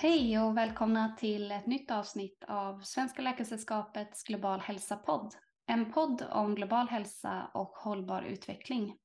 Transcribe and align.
Hej 0.00 0.38
och 0.38 0.56
välkomna 0.56 1.16
till 1.18 1.52
ett 1.52 1.66
nytt 1.66 1.90
avsnitt 1.90 2.44
av 2.48 2.80
Svenska 2.80 3.22
Läkaresällskapets 3.22 4.22
Global 4.24 4.60
hälsa-podd. 4.60 5.34
En 5.66 5.92
podd 5.92 6.22
om 6.30 6.54
global 6.54 6.88
hälsa 6.88 7.50
och 7.54 7.68
hållbar 7.68 8.22
utveckling. 8.22 8.96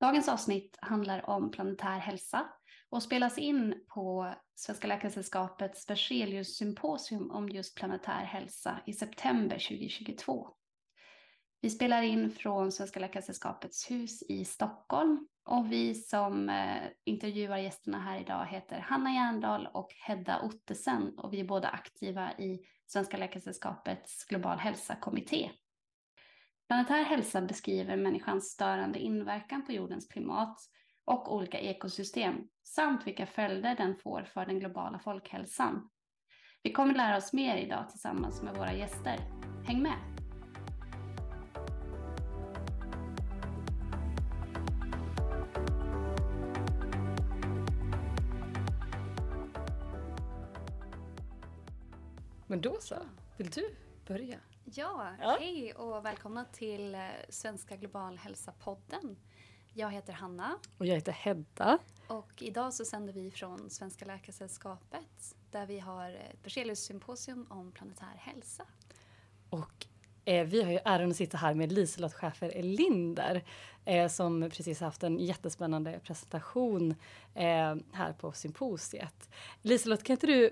Dagens 0.00 0.28
avsnitt 0.28 0.78
handlar 0.80 1.30
om 1.30 1.50
planetär 1.50 1.98
hälsa 1.98 2.46
och 2.90 3.02
spelas 3.02 3.38
in 3.38 3.84
på 3.94 4.34
Svenska 4.54 4.86
Läkaresällskapets 4.86 5.86
Berzelius 5.86 6.56
symposium 6.56 7.30
om 7.30 7.48
just 7.48 7.76
planetär 7.76 8.24
hälsa 8.24 8.80
i 8.86 8.92
september 8.92 9.58
2022. 9.58 10.48
Vi 11.60 11.70
spelar 11.70 12.02
in 12.02 12.30
från 12.30 12.72
Svenska 12.72 13.00
Läkaresällskapets 13.00 13.90
hus 13.90 14.22
i 14.22 14.44
Stockholm 14.44 15.26
och 15.46 15.72
vi 15.72 15.94
som 15.94 16.48
eh, 16.48 16.82
intervjuar 17.04 17.58
gästerna 17.58 18.00
här 18.00 18.20
idag 18.20 18.46
heter 18.46 18.78
Hanna 18.78 19.14
Järndal 19.14 19.68
och 19.74 19.94
Hedda 20.06 20.40
Ottesen 20.40 21.18
och 21.18 21.32
vi 21.32 21.40
är 21.40 21.44
båda 21.44 21.68
aktiva 21.68 22.32
i 22.32 22.60
Svenska 22.86 23.16
Läkaresällskapets 23.16 24.24
Global 24.24 24.58
hälsa-kommitté. 24.58 25.50
Planetär 26.68 27.04
hälsa 27.04 27.40
beskriver 27.40 27.96
människans 27.96 28.50
störande 28.50 28.98
inverkan 28.98 29.66
på 29.66 29.72
jordens 29.72 30.06
klimat 30.06 30.56
och 31.04 31.34
olika 31.34 31.58
ekosystem 31.58 32.34
samt 32.62 33.06
vilka 33.06 33.26
följder 33.26 33.76
den 33.76 33.96
får 33.96 34.22
för 34.22 34.46
den 34.46 34.60
globala 34.60 34.98
folkhälsan. 34.98 35.88
Vi 36.62 36.72
kommer 36.72 36.94
lära 36.94 37.16
oss 37.16 37.32
mer 37.32 37.56
idag 37.56 37.90
tillsammans 37.90 38.42
med 38.42 38.56
våra 38.56 38.72
gäster. 38.72 39.18
Häng 39.66 39.82
med! 39.82 40.15
Men 52.48 52.60
då 52.60 52.76
så, 52.80 52.94
vill 53.36 53.50
du 53.50 53.74
börja? 54.06 54.38
Ja, 54.64 55.14
ja, 55.20 55.36
hej 55.40 55.74
och 55.74 56.04
välkomna 56.04 56.44
till 56.44 56.94
eh, 56.94 57.00
Svenska 57.28 57.76
Global 57.76 58.18
Hälsa-podden. 58.18 59.16
Jag 59.72 59.90
heter 59.90 60.12
Hanna. 60.12 60.58
Och 60.78 60.86
jag 60.86 60.94
heter 60.94 61.12
Hedda. 61.12 61.78
Och 62.06 62.42
idag 62.42 62.74
så 62.74 62.84
sänder 62.84 63.12
vi 63.12 63.30
från 63.30 63.70
Svenska 63.70 64.04
Läkaresällskapet 64.04 65.36
där 65.50 65.66
vi 65.66 65.78
har 65.78 66.10
ett 66.10 66.42
Berzelius-symposium 66.42 67.46
om 67.50 67.72
planetär 67.72 68.16
hälsa. 68.16 68.64
Och 69.50 69.86
eh, 70.24 70.46
vi 70.46 70.62
har 70.62 70.72
ju 70.72 70.78
äran 70.84 71.10
att 71.10 71.16
sitta 71.16 71.38
här 71.38 71.54
med 71.54 71.72
Liselott 71.72 72.14
Schäfer 72.14 72.50
Elinder 72.54 73.44
eh, 73.84 74.08
som 74.08 74.50
precis 74.50 74.80
haft 74.80 75.02
en 75.02 75.18
jättespännande 75.18 76.00
presentation 76.04 76.94
eh, 77.34 77.76
här 77.92 78.12
på 78.12 78.32
symposiet. 78.32 79.30
Liselott, 79.62 80.02
kan 80.02 80.14
inte 80.14 80.26
du 80.26 80.50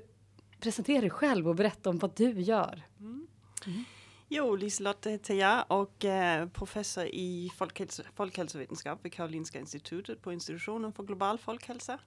presentera 0.65 1.01
dig 1.01 1.11
själv 1.11 1.49
och 1.49 1.55
berätta 1.55 1.91
om 1.91 1.99
vad 1.99 2.17
du 2.17 2.41
gör. 2.41 2.83
Mm. 3.01 3.27
Mm. 3.67 3.85
Jo, 4.29 4.57
Liselott 4.57 5.07
heter 5.07 5.35
jag 5.35 5.65
och 5.69 6.05
är 6.05 6.47
professor 6.47 7.07
i 7.07 7.51
folkhälso 7.57 8.03
folkhälsovetenskap 8.15 8.99
vid 9.03 9.13
Karolinska 9.13 9.59
institutet 9.59 10.23
på 10.23 10.33
institutionen 10.33 10.93
för 10.93 11.03
global 11.03 11.39
folkhälsa. 11.39 11.99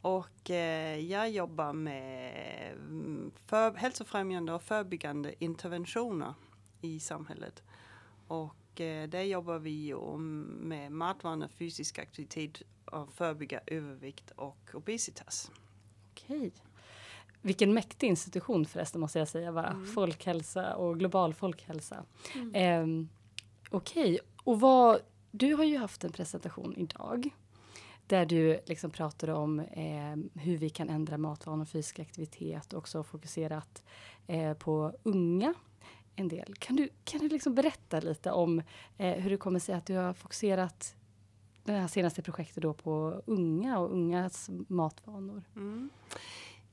Och 0.00 0.50
eh, 0.50 0.98
jag 0.98 1.30
jobbar 1.30 1.72
med 1.72 2.32
för, 3.46 3.74
hälsofrämjande 3.74 4.52
och 4.52 4.62
förebyggande 4.62 5.44
interventioner 5.44 6.34
i 6.80 7.00
samhället. 7.00 7.62
Och 8.26 8.80
eh, 8.80 9.08
där 9.08 9.22
jobbar 9.22 9.58
vi 9.58 9.94
med 10.60 10.92
matvanor, 10.92 11.48
fysisk 11.48 11.98
aktivitet 11.98 12.62
och 12.84 13.12
förebygga 13.12 13.60
övervikt 13.66 14.30
och 14.30 14.70
obesitas. 14.74 15.50
Okej. 16.10 16.52
Vilken 17.42 17.74
mäktig 17.74 18.06
institution 18.06 18.66
förresten 18.66 19.00
måste 19.00 19.18
jag 19.18 19.28
säga, 19.28 19.52
va? 19.52 19.66
Mm. 19.66 19.86
folkhälsa 19.86 20.76
och 20.76 20.98
global 20.98 21.34
folkhälsa. 21.34 22.04
Mm. 22.34 22.54
Eh, 22.54 23.06
Okej, 23.70 24.02
okay. 24.02 24.18
och 24.44 24.60
vad, 24.60 25.00
du 25.30 25.54
har 25.54 25.64
ju 25.64 25.78
haft 25.78 26.04
en 26.04 26.12
presentation 26.12 26.74
idag 26.76 27.30
där 28.06 28.26
du 28.26 28.60
liksom 28.66 28.90
pratar 28.90 29.28
om 29.28 29.60
eh, 29.60 30.40
hur 30.42 30.56
vi 30.56 30.70
kan 30.70 30.88
ändra 30.88 31.18
matvanor 31.18 31.62
och 31.62 31.68
fysisk 31.68 31.98
aktivitet 31.98 32.72
och 32.72 32.78
också 32.78 33.02
fokuserat 33.02 33.82
eh, 34.26 34.54
på 34.54 34.92
unga 35.02 35.54
en 36.16 36.28
del. 36.28 36.54
Kan 36.58 36.76
du, 36.76 36.88
kan 37.04 37.20
du 37.20 37.28
liksom 37.28 37.54
berätta 37.54 38.00
lite 38.00 38.32
om 38.32 38.62
eh, 38.98 39.14
hur 39.14 39.30
det 39.30 39.36
kommer 39.36 39.58
sig 39.58 39.74
att 39.74 39.86
du 39.86 39.96
har 39.96 40.12
fokuserat 40.12 40.94
det 41.64 41.72
här 41.72 41.88
senaste 41.88 42.22
projektet 42.22 42.62
då 42.62 42.74
på 42.74 43.22
unga 43.26 43.78
och 43.78 43.92
ungas 43.92 44.50
matvanor? 44.68 45.42
Mm. 45.56 45.90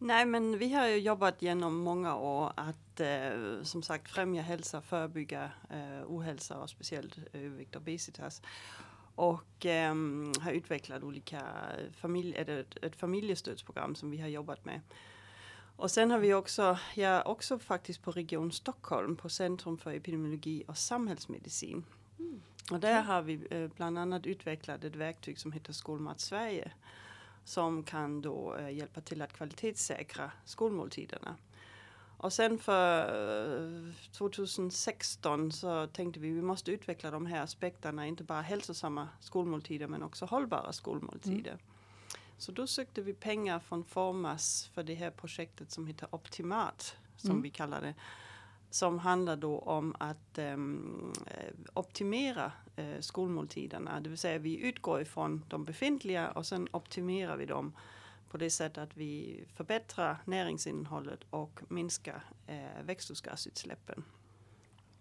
Nej 0.10 0.26
men 0.26 0.58
vi 0.58 0.74
har 0.74 0.88
ju 0.88 0.98
jobbat 0.98 1.42
genom 1.42 1.78
många 1.78 2.16
år 2.16 2.54
att 2.56 3.00
eh, 3.00 3.64
som 3.64 3.84
sagt 3.84 4.12
främja 4.12 4.42
hälsa, 4.42 4.82
förebygga 4.82 5.52
eh, 5.70 6.04
ohälsa 6.08 6.58
och 6.58 6.70
speciellt 6.70 7.18
övervikt 7.34 7.76
och 7.76 7.82
obesitas. 7.82 8.42
Och 9.16 9.66
eh, 9.66 9.96
har 10.40 10.52
utvecklat 10.52 11.04
olika 11.04 11.42
familj, 11.94 12.36
ett, 12.36 12.78
ett 12.82 12.96
familjestödsprogram 12.96 13.96
som 13.96 14.12
vi 14.12 14.18
har 14.18 14.28
jobbat 14.28 14.66
med. 14.66 14.82
Och 15.76 15.92
sen 15.92 16.12
har 16.12 16.20
vi 16.20 16.34
också, 16.34 16.78
ja 16.96 17.22
också 17.22 17.60
faktiskt 17.60 18.02
på 18.02 18.12
Region 18.12 18.52
Stockholm 18.52 19.16
på 19.16 19.30
Centrum 19.30 19.78
för 19.78 19.94
epidemiologi 19.94 20.64
och 20.68 20.78
samhällsmedicin. 20.78 21.86
Mm. 22.20 22.42
Och 22.72 22.80
där 22.80 23.02
har 23.02 23.22
vi 23.22 23.48
eh, 23.52 23.68
bland 23.76 23.98
annat 23.98 24.26
utvecklat 24.26 24.84
ett 24.84 24.96
verktyg 24.96 25.40
som 25.40 25.52
heter 25.52 25.74
Skolmat 25.74 26.20
Sverige 26.20 26.72
som 27.50 27.84
kan 27.84 28.22
då 28.22 28.56
eh, 28.56 28.70
hjälpa 28.70 29.02
till 29.02 29.22
att 29.22 29.34
kvalitetssäkra 29.34 30.32
skolmåltiderna. 30.46 31.36
Och 32.18 32.34
sen 32.34 32.58
för 32.58 33.94
2016 34.12 35.46
eh, 35.46 35.50
så 35.50 35.88
tänkte 35.88 36.20
vi 36.20 36.30
vi 36.30 36.42
måste 36.42 36.72
utveckla 36.72 37.12
de 37.12 37.26
här 37.26 37.44
aspekterna, 37.44 38.08
inte 38.08 38.24
bara 38.24 38.42
hälsosamma 38.42 39.08
skolmåltider 39.20 39.88
men 39.88 40.04
också 40.04 40.26
hållbara 40.26 40.74
skolmåltider. 40.74 41.52
Mm. 41.52 41.64
Så 42.38 42.52
då 42.52 42.68
sökte 42.68 43.02
vi 43.02 43.14
pengar 43.14 43.60
från 43.60 43.84
Formas 43.84 44.70
för 44.74 44.84
det 44.84 44.96
här 44.96 45.12
projektet 45.12 45.72
som 45.72 45.88
heter 45.88 46.16
Optimat, 46.16 46.96
som 47.18 47.30
mm. 47.30 47.42
vi 47.42 47.50
kallar 47.50 47.82
det 47.82 47.94
som 48.70 49.00
handlar 49.00 49.36
då 49.36 49.60
om 49.60 49.96
att 50.00 50.38
um, 50.38 51.14
optimera 51.74 52.52
uh, 52.80 53.00
skolmåltiderna. 53.00 54.00
Det 54.00 54.10
vill 54.10 54.18
säga 54.18 54.38
vi 54.38 54.60
utgår 54.60 55.02
ifrån 55.02 55.46
de 55.48 55.66
befintliga 55.66 56.32
och 56.32 56.46
sen 56.46 56.68
optimerar 56.72 57.38
vi 57.38 57.46
dem 57.46 57.74
på 58.30 58.38
det 58.38 58.50
sättet 58.50 58.78
att 58.78 58.98
vi 58.98 59.44
förbättrar 59.56 60.18
näringsinnehållet 60.26 61.20
och 61.30 61.60
minskar 61.68 62.24
uh, 62.50 62.86
växthusgasutsläppen. 62.86 64.04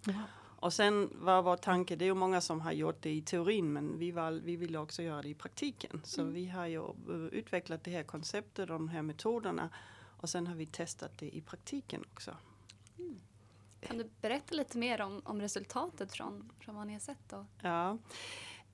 Ja. 0.05 0.23
Och 0.61 0.73
sen 0.73 1.11
var 1.15 1.43
vår 1.43 1.57
tanke, 1.57 1.97
det 1.97 2.05
är 2.05 2.07
ju 2.07 2.15
många 2.15 2.41
som 2.41 2.61
har 2.61 2.73
gjort 2.73 3.03
det 3.03 3.11
i 3.11 3.23
teorin 3.23 3.73
men 3.73 3.99
vi, 3.99 4.11
var, 4.11 4.31
vi 4.31 4.57
ville 4.57 4.79
också 4.79 5.03
göra 5.03 5.23
det 5.23 5.29
i 5.29 5.35
praktiken. 5.35 6.01
Så 6.05 6.21
mm. 6.21 6.35
vi 6.35 6.47
har 6.47 6.67
ju 6.67 6.83
utvecklat 7.33 7.85
det 7.85 7.91
här 7.91 8.03
konceptet, 8.03 8.69
de 8.69 8.89
här 8.89 9.03
metoderna 9.03 9.71
och 10.21 10.29
sen 10.29 10.47
har 10.47 10.55
vi 10.55 10.67
testat 10.67 11.19
det 11.19 11.37
i 11.37 11.41
praktiken 11.41 12.05
också. 12.13 12.37
Mm. 12.99 13.21
Kan 13.81 13.99
du 13.99 14.11
berätta 14.21 14.55
lite 14.55 14.79
mer 14.79 15.01
om, 15.01 15.23
om 15.25 15.41
resultatet 15.41 16.13
från, 16.13 16.53
från 16.61 16.75
vad 16.75 16.87
ni 16.87 16.93
har 16.93 17.01
sett? 17.01 17.29
Då? 17.29 17.47
Ja. 17.63 17.99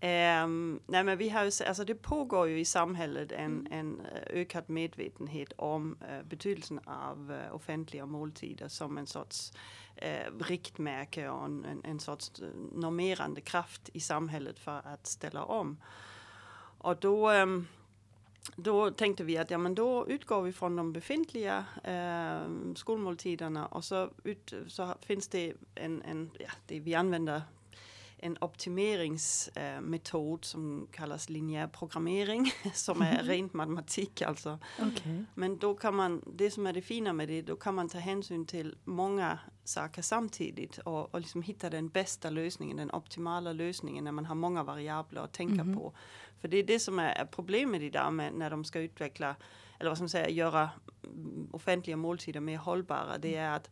Um, 0.04 0.80
nej 0.86 1.04
men 1.04 1.18
vi 1.18 1.28
har 1.28 1.44
alltså 1.44 1.84
det 1.84 1.94
pågår 1.94 2.48
ju 2.48 2.60
i 2.60 2.64
samhället 2.64 3.32
en, 3.32 3.66
mm. 3.66 3.72
en 3.72 4.00
eh, 4.00 4.40
ökad 4.40 4.70
medvetenhet 4.70 5.52
om 5.56 5.96
uh, 6.02 6.22
betydelsen 6.22 6.80
av 6.86 7.30
uh, 7.30 7.54
offentliga 7.54 8.06
måltider 8.06 8.68
som 8.68 8.98
en 8.98 9.06
sorts 9.06 9.52
uh, 10.02 10.38
riktmärke 10.44 11.28
och 11.28 11.44
en, 11.44 11.64
en, 11.64 11.84
en 11.84 12.00
sorts 12.00 12.32
normerande 12.72 13.40
kraft 13.40 13.90
i 13.92 14.00
samhället 14.00 14.58
för 14.58 14.86
att 14.86 15.06
ställa 15.06 15.44
om. 15.44 15.80
Och 16.78 16.96
då 16.96 17.32
um, 17.32 17.66
då 18.56 18.90
tänkte 18.90 19.24
vi 19.24 19.38
att 19.38 19.50
ja, 19.50 19.58
men 19.58 19.74
då 19.74 20.08
utgår 20.08 20.42
vi 20.42 20.52
från 20.52 20.76
de 20.76 20.92
befintliga 20.92 21.64
eh, 21.84 22.74
skolmåltiderna 22.74 23.66
och 23.66 23.84
så, 23.84 24.10
ut, 24.24 24.54
så 24.66 24.94
finns 25.00 25.28
det 25.28 25.52
en, 25.74 26.02
en 26.02 26.30
ja, 26.38 26.50
det, 26.66 26.80
vi 26.80 26.94
använder 26.94 27.42
en 28.24 28.36
optimeringsmetod 28.40 30.38
eh, 30.38 30.42
som 30.42 30.88
kallas 30.92 31.28
linjär 31.28 31.66
programmering 31.66 32.52
som 32.74 33.02
är 33.02 33.14
mm. 33.14 33.26
rent 33.26 33.52
matematik 33.52 34.22
alltså. 34.22 34.58
Okay. 34.78 35.24
Men 35.34 35.58
då 35.58 35.74
kan 35.74 35.94
man, 35.94 36.22
det 36.34 36.50
som 36.50 36.66
är 36.66 36.72
det 36.72 36.82
fina 36.82 37.12
med 37.12 37.28
det, 37.28 37.42
då 37.42 37.56
kan 37.56 37.74
man 37.74 37.88
ta 37.88 37.98
hänsyn 37.98 38.46
till 38.46 38.76
många 38.84 39.38
saker 39.64 40.02
samtidigt 40.02 40.78
och, 40.78 41.14
och 41.14 41.20
liksom 41.20 41.42
hitta 41.42 41.70
den 41.70 41.88
bästa 41.88 42.30
lösningen, 42.30 42.76
den 42.76 42.90
optimala 42.90 43.52
lösningen 43.52 44.04
när 44.04 44.12
man 44.12 44.24
har 44.24 44.34
många 44.34 44.62
variabler 44.62 45.20
att 45.20 45.32
tänka 45.32 45.62
mm. 45.62 45.76
på. 45.76 45.92
För 46.40 46.48
det 46.48 46.56
är 46.56 46.64
det 46.64 46.78
som 46.78 46.98
är 46.98 47.28
problemet 47.30 47.82
idag 47.82 48.12
med 48.12 48.34
när 48.34 48.50
de 48.50 48.64
ska 48.64 48.80
utveckla, 48.80 49.36
eller 49.78 49.90
vad 49.90 50.00
man 50.00 50.08
säga, 50.08 50.28
göra 50.28 50.70
offentliga 51.50 51.96
måltider 51.96 52.40
mer 52.40 52.58
hållbara. 52.58 53.18
Det 53.18 53.34
är 53.34 53.50
att 53.50 53.70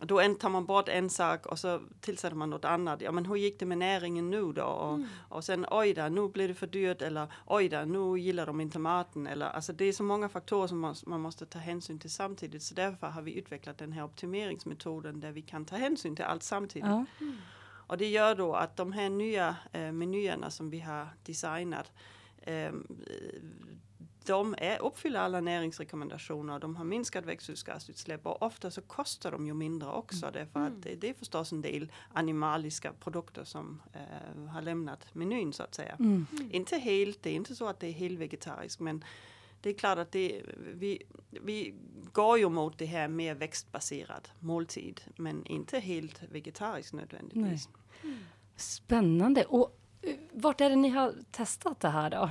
då 0.00 0.34
tar 0.34 0.48
man 0.48 0.66
bort 0.66 0.88
en 0.88 1.10
sak 1.10 1.46
och 1.46 1.58
så 1.58 1.80
tillsätter 2.00 2.36
man 2.36 2.50
något 2.50 2.64
annat. 2.64 3.00
Ja 3.00 3.12
men 3.12 3.26
hur 3.26 3.36
gick 3.36 3.58
det 3.58 3.66
med 3.66 3.78
näringen 3.78 4.30
nu 4.30 4.52
då? 4.52 4.64
Och, 4.64 4.94
mm. 4.94 5.08
och 5.28 5.44
sen 5.44 5.66
oj 5.70 5.94
då, 5.94 6.08
nu 6.08 6.28
blir 6.28 6.48
det 6.48 6.54
för 6.54 6.66
dyrt 6.66 7.02
eller 7.02 7.26
oj 7.46 7.68
då, 7.68 7.80
nu 7.80 8.20
gillar 8.20 8.46
de 8.46 8.60
inte 8.60 8.78
maten. 8.78 9.26
Eller, 9.26 9.46
alltså 9.46 9.72
det 9.72 9.84
är 9.84 9.92
så 9.92 10.02
många 10.02 10.28
faktorer 10.28 10.66
som 10.66 10.80
man, 10.80 10.94
man 11.06 11.20
måste 11.20 11.46
ta 11.46 11.58
hänsyn 11.58 11.98
till 11.98 12.10
samtidigt. 12.10 12.62
Så 12.62 12.74
därför 12.74 13.06
har 13.06 13.22
vi 13.22 13.38
utvecklat 13.38 13.78
den 13.78 13.92
här 13.92 14.04
optimeringsmetoden 14.04 15.20
där 15.20 15.32
vi 15.32 15.42
kan 15.42 15.64
ta 15.64 15.76
hänsyn 15.76 16.16
till 16.16 16.24
allt 16.24 16.42
samtidigt. 16.42 16.88
Mm. 17.20 17.36
Och 17.86 17.98
det 17.98 18.08
gör 18.08 18.34
då 18.34 18.54
att 18.54 18.76
de 18.76 18.92
här 18.92 19.10
nya 19.10 19.56
eh, 19.72 19.92
menyerna 19.92 20.50
som 20.50 20.70
vi 20.70 20.80
har 20.80 21.08
designat 21.22 21.92
eh, 22.42 22.72
de 24.26 24.54
är, 24.58 24.82
uppfyller 24.82 25.20
alla 25.20 25.40
näringsrekommendationer, 25.40 26.58
de 26.58 26.76
har 26.76 26.84
minskat 26.84 27.24
växthusgasutsläpp 27.24 28.26
och 28.26 28.42
ofta 28.42 28.70
så 28.70 28.82
kostar 28.82 29.32
de 29.32 29.46
ju 29.46 29.54
mindre 29.54 29.88
också 29.88 30.26
mm. 30.26 30.32
därför 30.32 30.60
att 30.60 30.68
mm. 30.68 30.80
det, 30.80 30.94
det, 30.94 31.10
är 31.10 31.14
förstås 31.14 31.52
en 31.52 31.60
del 31.60 31.92
animaliska 32.12 32.92
produkter 32.92 33.44
som 33.44 33.82
eh, 33.92 34.44
har 34.46 34.62
lämnat 34.62 35.14
menyn 35.14 35.52
så 35.52 35.62
att 35.62 35.74
säga. 35.74 35.96
Mm. 35.98 36.26
Inte 36.50 36.76
helt, 36.76 37.22
det 37.22 37.30
är 37.30 37.34
inte 37.34 37.54
så 37.54 37.66
att 37.66 37.80
det 37.80 37.86
är 37.86 37.92
helt 37.92 38.18
vegetariskt 38.18 38.80
men 38.80 39.04
det 39.60 39.70
är 39.70 39.74
klart 39.74 39.98
att 39.98 40.12
det, 40.12 40.42
vi, 40.74 41.02
vi 41.30 41.74
går 42.12 42.38
ju 42.38 42.48
mot 42.48 42.78
det 42.78 42.86
här 42.86 43.08
mer 43.08 43.34
växtbaserad 43.34 44.28
måltid 44.38 45.00
men 45.16 45.46
inte 45.46 45.78
helt 45.78 46.22
vegetariskt 46.30 46.92
nödvändigtvis. 46.92 47.68
Mm. 48.02 48.16
Spännande! 48.56 49.44
Och 49.44 49.78
eh, 50.02 50.14
vart 50.32 50.60
är 50.60 50.70
det 50.70 50.76
ni 50.76 50.88
har 50.88 51.14
testat 51.30 51.80
det 51.80 51.88
här 51.88 52.10
då? 52.10 52.30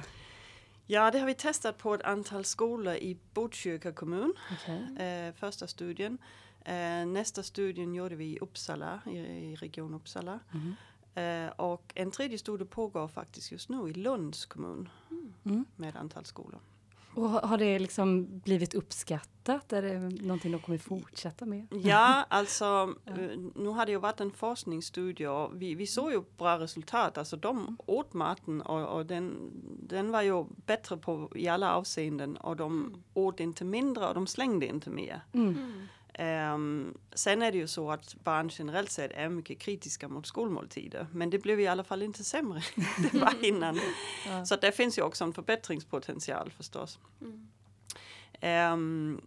Ja, 0.88 1.12
det 1.12 1.20
har 1.20 1.28
vi 1.28 1.34
testat 1.34 1.78
på 1.78 1.94
ett 1.94 2.02
antal 2.02 2.46
skolor 2.46 2.96
i 2.96 3.18
Botkyrka 3.34 3.92
kommun. 3.92 4.34
Okay. 4.54 5.08
Eh, 5.08 5.34
första 5.34 5.68
studien. 5.68 6.18
Eh, 6.66 7.06
nästa 7.06 7.44
studien 7.44 7.94
gjorde 7.94 8.16
vi 8.16 8.26
i 8.26 8.40
Uppsala, 8.40 9.02
i, 9.06 9.18
i 9.18 9.56
region 9.56 9.94
Uppsala. 9.94 10.40
Mm. 10.54 10.76
Eh, 11.16 11.52
och 11.52 11.94
en 11.96 12.12
tredje 12.12 12.38
studie 12.38 12.66
pågår 12.66 13.08
faktiskt 13.08 13.52
just 13.52 13.70
nu 13.70 13.90
i 13.90 13.94
Lunds 13.94 14.46
kommun 14.46 14.90
mm. 15.44 15.66
med 15.76 15.90
ett 15.90 15.96
antal 15.96 16.26
skolor. 16.26 16.60
Och 17.16 17.30
har 17.30 17.58
det 17.58 17.80
liksom 17.80 18.40
blivit 18.40 18.74
uppskattat? 18.74 19.74
Är 19.74 19.82
det 19.82 20.00
någonting 20.00 20.52
de 20.52 20.62
kommer 20.62 20.78
fortsätta 20.78 21.46
med? 21.46 21.68
Ja, 21.84 22.26
alltså 22.30 22.96
nu 23.56 23.70
har 23.70 23.86
det 23.86 23.92
ju 23.92 23.98
varit 23.98 24.20
en 24.20 24.32
forskningsstudie 24.32 25.28
och 25.28 25.62
vi, 25.62 25.76
vi 25.76 25.88
såg 25.88 26.12
ju 26.12 26.24
bra 26.38 26.60
resultat. 26.60 27.18
Alltså 27.18 27.36
de 27.36 27.78
åt 27.86 28.14
maten 28.14 28.62
och, 28.62 28.98
och 28.98 29.06
den, 29.06 29.52
den 29.90 30.12
var 30.12 30.22
ju 30.22 30.46
bättre 30.66 30.98
på, 30.98 31.32
i 31.36 31.48
alla 31.48 31.76
avseenden 31.76 32.38
och 32.38 32.56
de 32.56 32.82
mm. 32.82 33.04
åt 33.14 33.40
inte 33.40 33.66
mindre 33.66 34.08
och 34.08 34.14
de 34.14 34.28
slängde 34.28 34.66
inte 34.66 34.90
mer. 34.90 35.22
Mm. 35.34 35.88
Mm. 36.14 36.54
Um, 36.54 36.98
sen 37.14 37.42
är 37.42 37.52
det 37.52 37.58
ju 37.58 37.68
så 37.68 37.92
att 37.92 38.16
barn 38.24 38.50
generellt 38.54 38.92
sett 38.92 39.12
är 39.12 39.30
mycket 39.30 39.60
kritiska 39.60 40.08
mot 40.08 40.28
skolmåltider. 40.28 41.08
Men 41.12 41.30
det 41.30 41.40
blev 41.40 41.60
i 41.60 41.68
alla 41.68 41.84
fall 41.84 42.04
inte 42.04 42.24
sämre 42.24 42.62
det 43.12 43.14
var 43.14 43.46
innan. 43.46 43.80
ja. 44.28 44.46
Så 44.46 44.56
det 44.56 44.72
finns 44.72 44.98
ju 44.98 45.02
också 45.02 45.24
en 45.24 45.34
förbättringspotential 45.34 46.52
förstås. 46.58 47.00
Mm. 47.22 47.48
Um, 48.74 49.22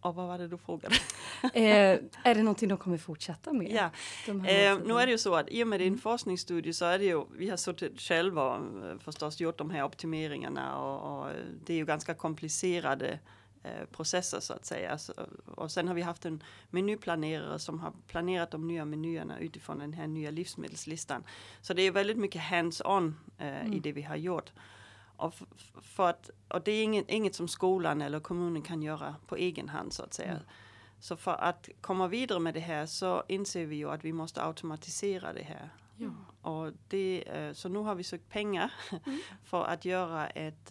och 0.00 0.14
vad 0.14 0.26
var 0.26 0.38
det 0.38 0.48
du 0.48 0.58
frågade? 0.58 0.94
eh, 1.42 1.98
är 2.22 2.34
det 2.34 2.42
någonting 2.42 2.68
de 2.68 2.78
kommer 2.78 2.98
fortsätta 2.98 3.52
med? 3.52 3.70
Ja, 3.70 3.90
eh, 4.28 4.78
nu 4.84 4.94
är 4.94 5.06
det 5.06 5.12
ju 5.12 5.18
så 5.18 5.34
att 5.34 5.48
i 5.48 5.62
och 5.62 5.68
med 5.68 5.80
din 5.80 5.88
mm. 5.88 5.98
forskningsstudie 5.98 6.72
så 6.72 6.84
är 6.84 6.98
det 6.98 7.04
ju, 7.04 7.24
vi 7.36 7.50
har 7.50 7.56
suttit 7.56 8.00
själva 8.00 8.42
och 8.42 8.86
eh, 8.86 8.98
förstås 8.98 9.40
gjort 9.40 9.58
de 9.58 9.70
här 9.70 9.84
optimeringarna 9.84 10.78
och, 10.78 11.20
och 11.20 11.30
det 11.64 11.72
är 11.72 11.76
ju 11.76 11.84
ganska 11.84 12.14
komplicerade 12.14 13.10
Eh, 13.12 13.18
processer 13.92 14.40
så 14.40 14.52
att 14.52 14.64
säga. 14.64 14.98
och 15.46 15.70
sen 15.70 15.88
har 15.88 15.94
vi 15.94 16.02
haft 16.02 16.24
en 16.24 16.42
menyplanerare 16.70 17.58
som 17.58 17.80
har 17.80 17.92
planerat 18.06 18.50
de 18.50 18.68
nya 18.68 18.84
menyerna 18.84 19.38
utifrån 19.38 19.78
den 19.78 19.92
här 19.92 20.06
nya 20.06 20.30
livsmedelslistan. 20.30 21.24
Så 21.60 21.74
det 21.74 21.82
är 21.82 21.90
väldigt 21.90 22.18
mycket 22.18 22.42
hands-on 22.42 23.14
eh, 23.38 23.60
mm. 23.60 23.72
i 23.72 23.80
det 23.80 23.92
vi 23.92 24.02
har 24.02 24.16
gjort. 24.16 24.52
Och, 25.16 25.34
för 25.82 26.10
att, 26.10 26.30
och 26.48 26.62
det 26.62 26.72
är 26.72 26.84
inget, 26.84 27.10
inget 27.10 27.34
som 27.34 27.48
skolan 27.48 28.02
eller 28.02 28.20
kommunen 28.20 28.62
kan 28.62 28.82
göra 28.82 29.16
på 29.26 29.36
egen 29.36 29.68
hand 29.68 29.92
så 29.92 30.02
att 30.02 30.14
säga. 30.14 30.30
Mm. 30.30 30.42
Så 31.00 31.16
för 31.16 31.32
att 31.32 31.68
komma 31.80 32.08
vidare 32.08 32.40
med 32.40 32.54
det 32.54 32.60
här 32.60 32.86
så 32.86 33.22
inser 33.28 33.66
vi 33.66 33.76
ju 33.76 33.90
att 33.90 34.04
vi 34.04 34.12
måste 34.12 34.42
automatisera 34.42 35.32
det 35.32 35.42
här. 35.42 35.70
Ja. 35.96 36.10
Och 36.50 36.72
det, 36.88 37.24
eh, 37.28 37.52
så 37.52 37.68
nu 37.68 37.78
har 37.78 37.94
vi 37.94 38.04
sökt 38.04 38.28
pengar 38.28 38.72
mm. 38.90 39.20
för 39.44 39.64
att 39.64 39.84
göra 39.84 40.26
ett, 40.26 40.70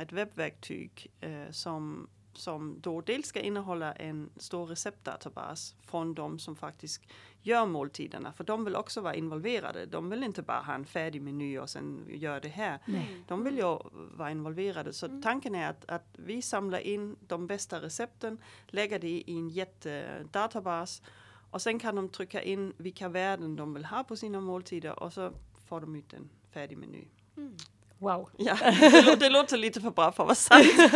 ett 0.00 0.12
webbverktyg 0.12 1.06
som 1.50 2.08
som 2.38 2.80
då 2.80 3.00
dels 3.00 3.26
ska 3.26 3.40
innehålla 3.40 3.92
en 3.92 4.30
stor 4.36 4.66
receptdatabas 4.66 5.74
från 5.80 6.14
de 6.14 6.38
som 6.38 6.56
faktiskt 6.56 7.02
gör 7.42 7.66
måltiderna. 7.66 8.32
För 8.32 8.44
de 8.44 8.64
vill 8.64 8.76
också 8.76 9.00
vara 9.00 9.14
involverade. 9.14 9.86
De 9.86 10.10
vill 10.10 10.22
inte 10.22 10.42
bara 10.42 10.60
ha 10.60 10.74
en 10.74 10.84
färdig 10.84 11.22
meny 11.22 11.58
och 11.58 11.70
sen 11.70 12.04
gör 12.08 12.40
det 12.40 12.48
här. 12.48 12.78
Nej. 12.84 13.24
De 13.28 13.44
vill 13.44 13.56
ju 13.56 13.78
vara 13.92 14.30
involverade. 14.30 14.92
Så 14.92 15.06
mm. 15.06 15.22
tanken 15.22 15.54
är 15.54 15.70
att, 15.70 15.84
att 15.88 16.06
vi 16.16 16.42
samlar 16.42 16.78
in 16.78 17.16
de 17.20 17.46
bästa 17.46 17.80
recepten, 17.80 18.38
lägger 18.66 18.98
det 18.98 19.08
i 19.08 19.24
en 19.26 19.48
jättedatabas 19.48 21.02
och 21.50 21.62
sen 21.62 21.78
kan 21.78 21.96
de 21.96 22.08
trycka 22.08 22.42
in 22.42 22.72
vilka 22.76 23.08
värden 23.08 23.56
de 23.56 23.74
vill 23.74 23.84
ha 23.84 24.04
på 24.04 24.16
sina 24.16 24.40
måltider 24.40 25.02
och 25.02 25.12
så 25.12 25.32
får 25.68 25.80
de 25.80 25.96
ut 25.96 26.12
en 26.12 26.28
färdig 26.50 26.78
meny. 26.78 27.04
Mm. 27.36 27.56
Wow. 27.98 28.30
Ja, 28.36 28.56
det, 28.80 29.02
låter, 29.02 29.16
det 29.16 29.28
låter 29.28 29.56
lite 29.56 29.80
för 29.80 29.90
bra 29.90 30.12
för 30.12 30.22
att 30.22 30.26
vara 30.26 30.34
sant. 30.34 30.66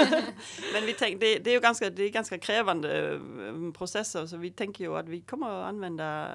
Men 0.72 0.86
vi 0.86 0.94
tänk, 0.98 1.20
det, 1.20 1.38
det, 1.38 1.50
är 1.50 1.54
ju 1.54 1.60
ganska, 1.60 1.90
det 1.90 2.02
är 2.02 2.08
ganska 2.08 2.38
krävande 2.38 3.12
eh, 3.12 3.72
processer 3.72 4.26
så 4.26 4.36
vi 4.36 4.50
tänker 4.50 4.84
ju 4.84 4.96
att 4.96 5.08
vi 5.08 5.20
kommer 5.20 5.50
att 5.50 5.68
använda 5.68 6.28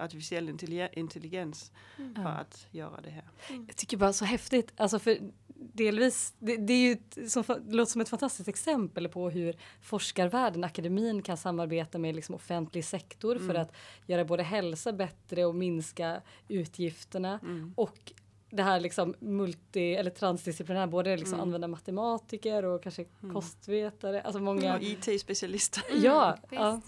artificiell 0.00 0.48
intelligens 0.92 1.72
mm. 1.98 2.14
för 2.14 2.30
att 2.30 2.66
göra 2.70 3.00
det 3.00 3.10
här. 3.10 3.24
Mm. 3.48 3.64
Jag 3.66 3.76
tycker 3.76 3.96
bara 3.96 4.12
så 4.12 4.24
häftigt, 4.24 4.72
alltså 4.76 4.98
för 4.98 5.18
delvis, 5.54 6.34
det, 6.38 6.56
det 6.56 6.72
är 6.72 6.78
ju 6.78 7.28
som, 7.28 7.44
det 7.46 7.76
låter 7.76 7.92
som 7.92 8.00
ett 8.00 8.08
fantastiskt 8.08 8.48
exempel 8.48 9.08
på 9.08 9.30
hur 9.30 9.56
forskarvärlden, 9.82 10.64
akademin 10.64 11.22
kan 11.22 11.36
samarbeta 11.36 11.98
med 11.98 12.14
liksom 12.14 12.34
offentlig 12.34 12.84
sektor 12.84 13.36
mm. 13.36 13.48
för 13.48 13.54
att 13.54 13.72
göra 14.06 14.24
både 14.24 14.42
hälsa 14.42 14.92
bättre 14.92 15.44
och 15.44 15.54
minska 15.54 16.22
utgifterna 16.48 17.40
mm. 17.42 17.72
och 17.76 18.12
det 18.52 18.62
här 18.62 18.80
liksom 18.80 19.14
multi 19.18 19.94
eller 19.94 20.10
transdisciplinära, 20.10 20.86
både 20.86 21.16
liksom 21.16 21.34
mm. 21.34 21.46
använda 21.46 21.68
matematiker 21.68 22.64
och 22.64 22.82
kanske 22.82 23.04
mm. 23.22 23.34
kostvetare, 23.34 24.22
alltså 24.22 24.40
många 24.42 24.76
mm, 24.76 24.82
IT-specialister. 24.82 25.82
ja, 26.02 26.36
ja. 26.50 26.80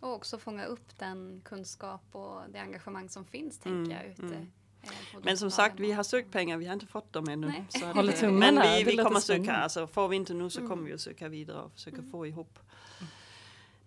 Och 0.00 0.12
också 0.12 0.38
fånga 0.38 0.64
upp 0.64 0.98
den 0.98 1.40
kunskap 1.44 2.02
och 2.12 2.40
det 2.52 2.58
engagemang 2.58 3.08
som 3.08 3.24
finns 3.24 3.58
tänker 3.58 3.78
mm, 3.78 3.90
jag 3.90 4.06
ute. 4.06 4.22
Mm. 4.22 4.50
Eh, 4.82 4.90
men 5.22 5.38
som 5.38 5.50
sagt, 5.50 5.80
vi 5.80 5.92
har 5.92 6.02
sökt 6.02 6.32
pengar, 6.32 6.56
vi 6.56 6.66
har 6.66 6.74
inte 6.74 6.86
fått 6.86 7.12
dem 7.12 7.28
ännu. 7.28 7.52
Så 7.68 7.86
Håller 7.86 8.12
tummarna. 8.12 8.60
Men 8.60 8.76
vi, 8.76 8.84
vi 8.84 8.96
kommer 8.96 9.20
söka, 9.20 9.52
alltså 9.52 9.86
får 9.86 10.08
vi 10.08 10.16
inte 10.16 10.34
nu 10.34 10.50
så 10.50 10.58
mm. 10.58 10.70
kommer 10.70 10.84
vi 10.88 10.92
att 10.92 11.00
söka 11.00 11.28
vidare 11.28 11.62
och 11.62 11.72
försöka 11.72 12.02
få 12.02 12.26
ihop 12.26 12.58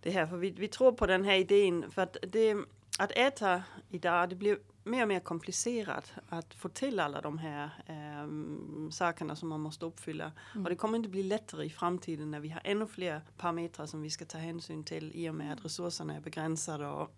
det 0.02 0.12
här. 0.12 0.28
För 0.28 0.38
vi, 0.38 0.52
vi 0.52 0.68
tror 0.68 0.92
på 0.92 1.06
den 1.06 1.26
här 1.26 1.36
idén, 1.36 1.92
för 1.92 2.02
att 2.02 2.18
det, 2.22 2.56
att 3.00 3.12
äta 3.12 3.64
idag, 3.90 4.30
det 4.30 4.36
blir 4.36 4.58
mer 4.90 5.02
och 5.02 5.08
mer 5.08 5.20
komplicerat 5.20 6.14
att 6.30 6.54
få 6.54 6.70
till 6.70 7.00
alla 7.00 7.22
de 7.22 7.38
här 7.38 7.70
eh, 7.86 8.90
sakerna 8.92 9.36
som 9.36 9.50
man 9.50 9.62
måste 9.62 9.86
uppfylla. 9.86 10.32
Mm. 10.54 10.64
Och 10.64 10.70
det 10.70 10.76
kommer 10.76 10.98
inte 10.98 11.10
bli 11.10 11.24
lättare 11.24 11.66
i 11.66 11.70
framtiden 11.70 12.32
när 12.32 12.40
vi 12.40 12.50
har 12.50 12.62
ännu 12.64 12.88
fler 12.88 13.22
parametrar 13.38 13.86
som 13.86 14.02
vi 14.02 14.10
ska 14.10 14.26
ta 14.26 14.38
hänsyn 14.38 14.84
till 14.84 15.12
i 15.16 15.30
och 15.30 15.36
med 15.36 15.54
att 15.54 15.66
resurserna 15.66 16.16
är 16.16 16.22
begränsade. 16.22 16.88
Och 16.88 17.12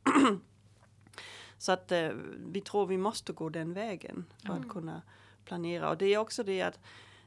så 1.57 1.71
att 1.71 1.91
eh, 1.91 2.09
vi 2.47 2.61
tror 2.61 2.85
vi 2.85 2.97
måste 2.97 3.33
gå 3.33 3.49
den 3.49 3.73
vägen 3.73 4.25
för 4.37 4.53
mm. 4.53 4.61
att 4.61 4.69
kunna 4.69 5.01
planera. 5.45 5.89
Och 5.89 5.97
det 5.97 6.05
är 6.05 6.17
också 6.17 6.43
det 6.43 6.61
att 6.61 6.79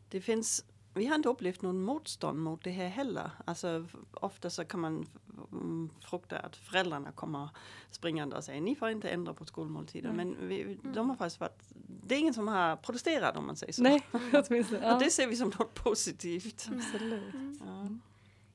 det 0.08 0.20
finns 0.20 0.64
vi 0.94 1.06
har 1.06 1.14
inte 1.14 1.28
upplevt 1.28 1.62
någon 1.62 1.82
motstånd 1.82 2.38
mot 2.38 2.64
det 2.64 2.70
här 2.70 2.88
heller. 2.88 3.30
Alltså, 3.44 3.86
ofta 4.12 4.50
så 4.50 4.64
kan 4.64 4.80
man 4.80 5.06
mm, 5.52 5.90
frukta 6.00 6.38
att 6.38 6.56
föräldrarna 6.56 7.12
kommer 7.12 7.48
springande 7.90 8.36
och 8.36 8.44
säger 8.44 8.60
ni 8.60 8.74
får 8.74 8.90
inte 8.90 9.10
ändra 9.10 9.34
på 9.34 9.44
skolmåltiden. 9.44 10.10
Mm. 10.10 10.28
Men 10.28 10.48
vi, 10.48 10.78
de 10.82 10.96
har 10.96 11.04
mm. 11.04 11.16
faktiskt 11.16 11.40
varit, 11.40 11.62
det 11.86 12.14
är 12.14 12.18
ingen 12.18 12.34
som 12.34 12.48
har 12.48 12.76
protesterat 12.76 13.36
om 13.36 13.46
man 13.46 13.56
säger 13.56 13.72
så. 13.72 13.82
Nej, 13.82 14.06
åtminstone. 14.32 14.86
Ja. 14.86 14.94
Och 14.94 15.02
det 15.02 15.10
ser 15.10 15.26
vi 15.26 15.36
som 15.36 15.48
något 15.48 15.74
positivt. 15.74 16.68
Absolut. 16.72 17.34
Mm. 17.34 17.58
Ja. 17.66 17.88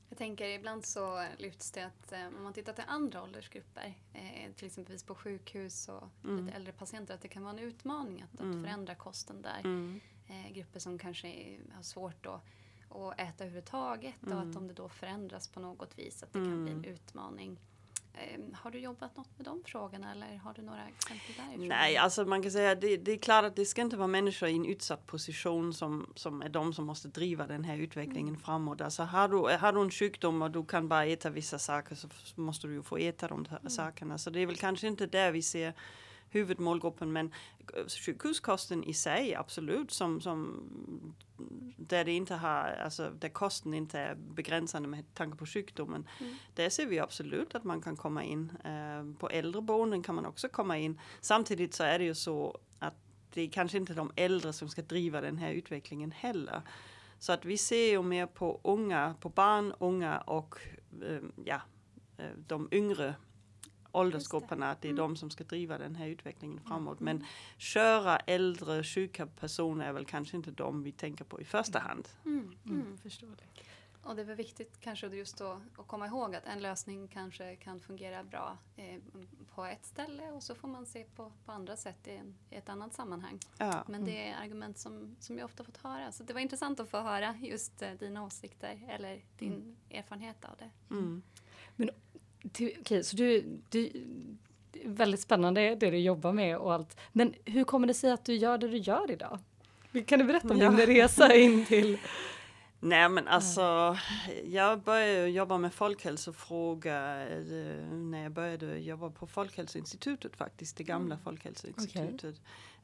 Jag 0.09 0.17
tänker 0.17 0.45
ibland 0.45 0.85
så 0.85 1.25
lyfts 1.37 1.71
det 1.71 1.85
att 1.85 2.11
eh, 2.11 2.27
om 2.37 2.43
man 2.43 2.53
tittar 2.53 2.73
till 2.73 2.83
andra 2.87 3.23
åldersgrupper, 3.23 3.93
eh, 4.13 4.51
till 4.55 4.67
exempel 4.67 4.97
på 5.05 5.15
sjukhus 5.15 5.89
och 5.89 6.09
mm. 6.23 6.45
lite 6.45 6.57
äldre 6.57 6.73
patienter, 6.73 7.13
att 7.13 7.21
det 7.21 7.27
kan 7.27 7.43
vara 7.43 7.53
en 7.53 7.59
utmaning 7.59 8.21
att, 8.21 8.41
att 8.41 8.61
förändra 8.63 8.95
kosten 8.95 9.41
där 9.41 9.61
eh, 10.29 10.51
grupper 10.53 10.79
som 10.79 10.97
kanske 10.97 11.57
har 11.73 11.83
svårt 11.83 12.25
att, 12.25 12.41
att 12.89 13.19
äta 13.19 13.43
överhuvudtaget 13.43 14.23
mm. 14.23 14.33
och 14.33 14.39
att 14.39 14.45
mm. 14.45 14.57
om 14.57 14.67
det 14.67 14.73
då 14.73 14.89
förändras 14.89 15.47
på 15.47 15.59
något 15.59 15.99
vis 15.99 16.23
att 16.23 16.33
det 16.33 16.39
mm. 16.39 16.51
kan 16.51 16.63
bli 16.63 16.71
en 16.71 16.77
mm. 16.77 16.93
utmaning. 16.93 17.59
Ehm, 18.13 18.53
har 18.53 18.71
du 18.71 18.79
jobbat 18.79 19.17
något 19.17 19.37
med 19.37 19.45
de 19.45 19.63
frågorna 19.63 20.11
eller 20.11 20.37
har 20.37 20.53
du 20.53 20.61
några 20.61 20.87
exempel 20.87 21.35
därifrån? 21.37 21.67
Nej, 21.67 21.97
alltså 21.97 22.25
man 22.25 22.41
kan 22.41 22.51
säga 22.51 22.75
det, 22.75 22.97
det 22.97 23.11
är 23.11 23.17
klart 23.17 23.45
att 23.45 23.55
det 23.55 23.65
ska 23.65 23.81
inte 23.81 23.97
vara 23.97 24.07
människor 24.07 24.49
i 24.49 24.55
en 24.55 24.65
utsatt 24.65 25.05
position 25.05 25.73
som, 25.73 26.13
som 26.15 26.41
är 26.41 26.49
de 26.49 26.73
som 26.73 26.85
måste 26.85 27.07
driva 27.07 27.47
den 27.47 27.63
här 27.63 27.77
utvecklingen 27.77 28.27
mm. 28.27 28.39
framåt. 28.39 28.81
Alltså 28.81 29.03
har 29.03 29.27
du, 29.27 29.57
har 29.57 29.73
du 29.73 29.81
en 29.81 29.91
sjukdom 29.91 30.41
och 30.41 30.51
du 30.51 30.65
kan 30.65 30.87
bara 30.87 31.05
äta 31.05 31.29
vissa 31.29 31.59
saker 31.59 31.95
så 31.95 32.07
måste 32.35 32.67
du 32.67 32.73
ju 32.73 32.83
få 32.83 32.97
äta 32.97 33.27
de 33.27 33.45
mm. 33.45 33.69
sakerna. 33.69 34.17
Så 34.17 34.29
det 34.29 34.39
är 34.39 34.45
väl 34.45 34.57
kanske 34.57 34.87
inte 34.87 35.05
där 35.05 35.31
vi 35.31 35.41
ser 35.41 35.73
huvudmålgruppen 36.29 37.11
men 37.11 37.33
sjukhuskosten 38.05 38.83
i 38.83 38.93
sig 38.93 39.35
absolut 39.35 39.91
som, 39.91 40.21
som 40.21 40.63
där 41.77 42.05
det 42.05 42.11
inte 42.11 42.35
har, 42.35 42.81
alltså 42.83 43.09
där 43.19 43.29
kosten 43.29 43.73
inte 43.73 43.99
är 43.99 44.15
begränsande 44.15 44.89
med 44.89 45.13
tanke 45.13 45.37
på 45.37 45.45
sjukdomen. 45.45 46.07
Mm. 46.19 46.35
Där 46.53 46.69
ser 46.69 46.85
vi 46.85 46.99
absolut 46.99 47.55
att 47.55 47.63
man 47.63 47.81
kan 47.81 47.95
komma 47.95 48.23
in. 48.23 48.51
Eh, 48.63 49.19
på 49.19 49.29
äldreboenden 49.29 50.03
kan 50.03 50.15
man 50.15 50.25
också 50.25 50.49
komma 50.49 50.77
in. 50.77 50.99
Samtidigt 51.21 51.73
så 51.73 51.83
är 51.83 51.99
det 51.99 52.05
ju 52.05 52.15
så 52.15 52.59
att 52.79 52.95
det 53.33 53.41
är 53.41 53.49
kanske 53.49 53.77
inte 53.77 53.93
de 53.93 54.11
äldre 54.15 54.53
som 54.53 54.69
ska 54.69 54.81
driva 54.81 55.21
den 55.21 55.37
här 55.37 55.51
utvecklingen 55.51 56.11
heller. 56.11 56.61
Så 57.19 57.33
att 57.33 57.45
vi 57.45 57.57
ser 57.57 57.91
ju 57.91 58.01
mer 58.01 58.25
på 58.25 58.59
unga, 58.63 59.15
på 59.19 59.29
barn, 59.29 59.73
unga 59.79 60.17
och 60.17 60.59
eh, 61.01 61.21
ja, 61.45 61.61
eh, 62.17 62.31
de 62.47 62.69
yngre 62.71 63.15
åldersgrupperna, 63.91 64.71
att 64.71 64.81
det 64.81 64.87
är 64.87 64.91
mm. 64.91 65.01
de 65.01 65.15
som 65.15 65.29
ska 65.29 65.43
driva 65.43 65.77
den 65.77 65.95
här 65.95 66.07
utvecklingen 66.07 66.59
framåt. 66.59 67.01
Mm. 67.01 67.17
Men 67.17 67.27
köra 67.57 68.17
äldre, 68.17 68.83
sjuka 68.83 69.27
personer 69.27 69.87
är 69.87 69.93
väl 69.93 70.05
kanske 70.05 70.37
inte 70.37 70.51
de 70.51 70.83
vi 70.83 70.91
tänker 70.91 71.25
på 71.25 71.41
i 71.41 71.45
första 71.45 71.79
hand. 71.79 72.07
Mm. 72.25 72.39
Mm. 72.65 72.81
mm. 72.81 72.97
Förståeligt. 72.97 73.69
Och 74.01 74.15
det 74.15 74.21
är 74.21 74.25
väl 74.25 74.35
viktigt 74.35 74.79
kanske 74.79 75.07
just 75.07 75.37
då 75.37 75.61
att 75.77 75.87
komma 75.87 76.07
ihåg 76.07 76.35
att 76.35 76.45
en 76.45 76.59
lösning 76.59 77.07
kanske 77.07 77.55
kan 77.55 77.79
fungera 77.79 78.23
bra 78.23 78.57
eh, 78.75 78.99
på 79.55 79.65
ett 79.65 79.85
ställe 79.85 80.31
och 80.31 80.43
så 80.43 80.55
får 80.55 80.67
man 80.67 80.85
se 80.85 81.05
på, 81.15 81.31
på 81.45 81.51
andra 81.51 81.77
sätt 81.77 82.07
i, 82.07 82.15
en, 82.15 82.35
i 82.49 82.55
ett 82.55 82.69
annat 82.69 82.93
sammanhang. 82.93 83.39
Ja. 83.57 83.83
Men 83.87 84.05
det 84.05 84.27
är 84.27 84.35
argument 84.43 84.77
som, 84.77 85.15
som 85.19 85.37
jag 85.37 85.45
ofta 85.45 85.63
fått 85.63 85.77
höra. 85.77 86.11
Så 86.11 86.23
det 86.23 86.33
var 86.33 86.39
intressant 86.39 86.79
att 86.79 86.89
få 86.89 86.99
höra 86.99 87.35
just 87.41 87.81
eh, 87.81 87.91
dina 87.91 88.25
åsikter 88.25 88.85
eller 88.89 89.21
din 89.37 89.53
mm. 89.53 89.75
erfarenhet 89.89 90.45
av 90.45 90.55
det. 90.57 90.95
Mm. 90.95 91.21
Men 91.75 91.89
okej, 92.45 92.77
okay, 92.81 93.03
så 93.03 93.15
du, 93.15 93.59
du 93.69 93.91
väldigt 94.85 95.19
spännande 95.19 95.75
det 95.75 95.89
du 95.89 95.97
jobbar 95.97 96.33
med 96.33 96.57
och 96.57 96.73
allt. 96.73 96.97
Men 97.11 97.33
hur 97.45 97.63
kommer 97.63 97.87
det 97.87 97.93
sig 97.93 98.11
att 98.11 98.25
du 98.25 98.35
gör 98.35 98.57
det 98.57 98.67
du 98.67 98.77
gör 98.77 99.11
idag? 99.11 99.39
Kan 100.05 100.19
du 100.19 100.25
berätta 100.25 100.53
om 100.53 100.57
ja. 100.57 100.69
din 100.69 100.85
resa 100.85 101.35
in 101.35 101.65
till 101.65 101.97
Nej 102.81 103.09
men 103.09 103.27
alltså, 103.27 103.97
jag 104.45 104.79
började 104.81 105.27
jobba 105.27 105.57
med 105.57 105.73
folkhälsofrågor 105.73 106.91
eh, 106.91 107.91
när 107.91 108.23
jag 108.23 108.31
började 108.31 108.79
jobba 108.79 109.09
på 109.09 109.27
Folkhälsoinstitutet 109.27 110.35
faktiskt, 110.35 110.77
det 110.77 110.83
gamla 110.83 111.15
mm. 111.15 111.23
Folkhälsoinstitutet. 111.23 112.23
Okay. 112.23 112.33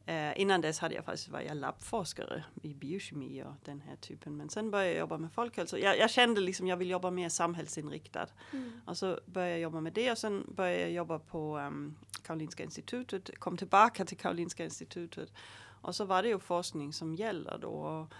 Eh, 0.08 0.42
innan 0.42 0.62
dess 0.62 0.80
hade 0.80 0.96
jag 0.96 1.06
faktiskt 1.06 1.30
varit 1.30 1.56
labbforskare 1.56 2.44
i 2.62 2.74
biokemi 2.74 3.44
och 3.44 3.54
den 3.64 3.82
här 3.82 3.96
typen. 3.96 4.38
Men 4.38 4.50
sen 4.50 4.72
började 4.72 4.92
jag 4.92 5.00
jobba 5.00 5.18
med 5.18 5.32
folkhälsa. 5.32 5.80
Jag, 5.80 5.98
jag 5.98 6.10
kände 6.10 6.42
liksom 6.42 6.68
jag 6.68 6.78
vill 6.78 6.90
jobba 6.90 7.12
mer 7.12 7.30
samhällsinriktad. 7.30 8.28
Mm. 8.52 8.82
Och 8.86 8.98
så 8.98 9.20
började 9.26 9.52
jag 9.52 9.60
jobba 9.60 9.82
med 9.82 9.94
det 9.94 10.12
och 10.12 10.18
sen 10.18 10.46
började 10.56 10.82
jag 10.82 10.92
jobba 10.92 11.20
på 11.20 11.58
um, 11.58 11.96
Karolinska 12.24 12.64
institutet. 12.64 13.40
Kom 13.40 13.58
tillbaka 13.58 14.06
till 14.06 14.18
Karolinska 14.18 14.64
institutet. 14.64 15.34
Och 15.82 15.96
så 15.96 16.06
var 16.06 16.24
det 16.24 16.30
ju 16.30 16.40
forskning 16.40 16.94
som 16.94 17.16
gäller 17.16 17.58
då. 17.58 17.70
Och 17.70 18.14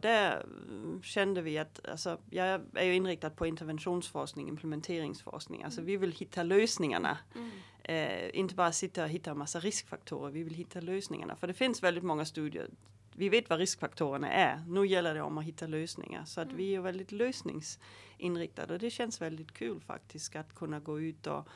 där 0.00 0.46
kände 1.02 1.42
vi 1.42 1.58
att, 1.58 1.88
alltså, 1.88 2.18
jag 2.30 2.60
är 2.74 2.84
ju 2.84 2.94
inriktad 2.94 3.30
på 3.30 3.46
interventionsforskning, 3.46 4.48
implementeringsforskning. 4.48 5.62
Alltså 5.62 5.80
mm. 5.80 5.86
vi 5.86 5.96
vill 5.96 6.12
hitta 6.12 6.42
lösningarna. 6.42 7.18
Mm. 7.34 7.50
Eh, 7.84 8.38
inte 8.38 8.54
bara 8.54 8.72
sitta 8.72 9.02
och 9.02 9.08
hitta 9.08 9.30
en 9.30 9.38
massa 9.38 9.60
riskfaktorer, 9.60 10.32
vi 10.32 10.42
vill 10.42 10.54
hitta 10.54 10.80
lösningarna. 10.80 11.36
För 11.36 11.46
det 11.46 11.54
finns 11.54 11.82
väldigt 11.82 12.04
många 12.04 12.24
studier, 12.24 12.68
vi 13.14 13.28
vet 13.28 13.50
vad 13.50 13.58
riskfaktorerna 13.58 14.32
är. 14.32 14.64
Nu 14.68 14.86
gäller 14.86 15.14
det 15.14 15.22
om 15.22 15.38
att 15.38 15.44
hitta 15.44 15.66
lösningar. 15.66 16.24
Så 16.24 16.40
att 16.40 16.46
mm. 16.46 16.56
vi 16.56 16.74
är 16.74 16.80
väldigt 16.80 17.12
lösningsinriktade 17.12 18.74
och 18.74 18.80
det 18.80 18.90
känns 18.90 19.20
väldigt 19.20 19.52
kul 19.52 19.80
faktiskt 19.80 20.36
att 20.36 20.54
kunna 20.54 20.80
gå 20.80 21.00
ut 21.00 21.26
och 21.26 21.48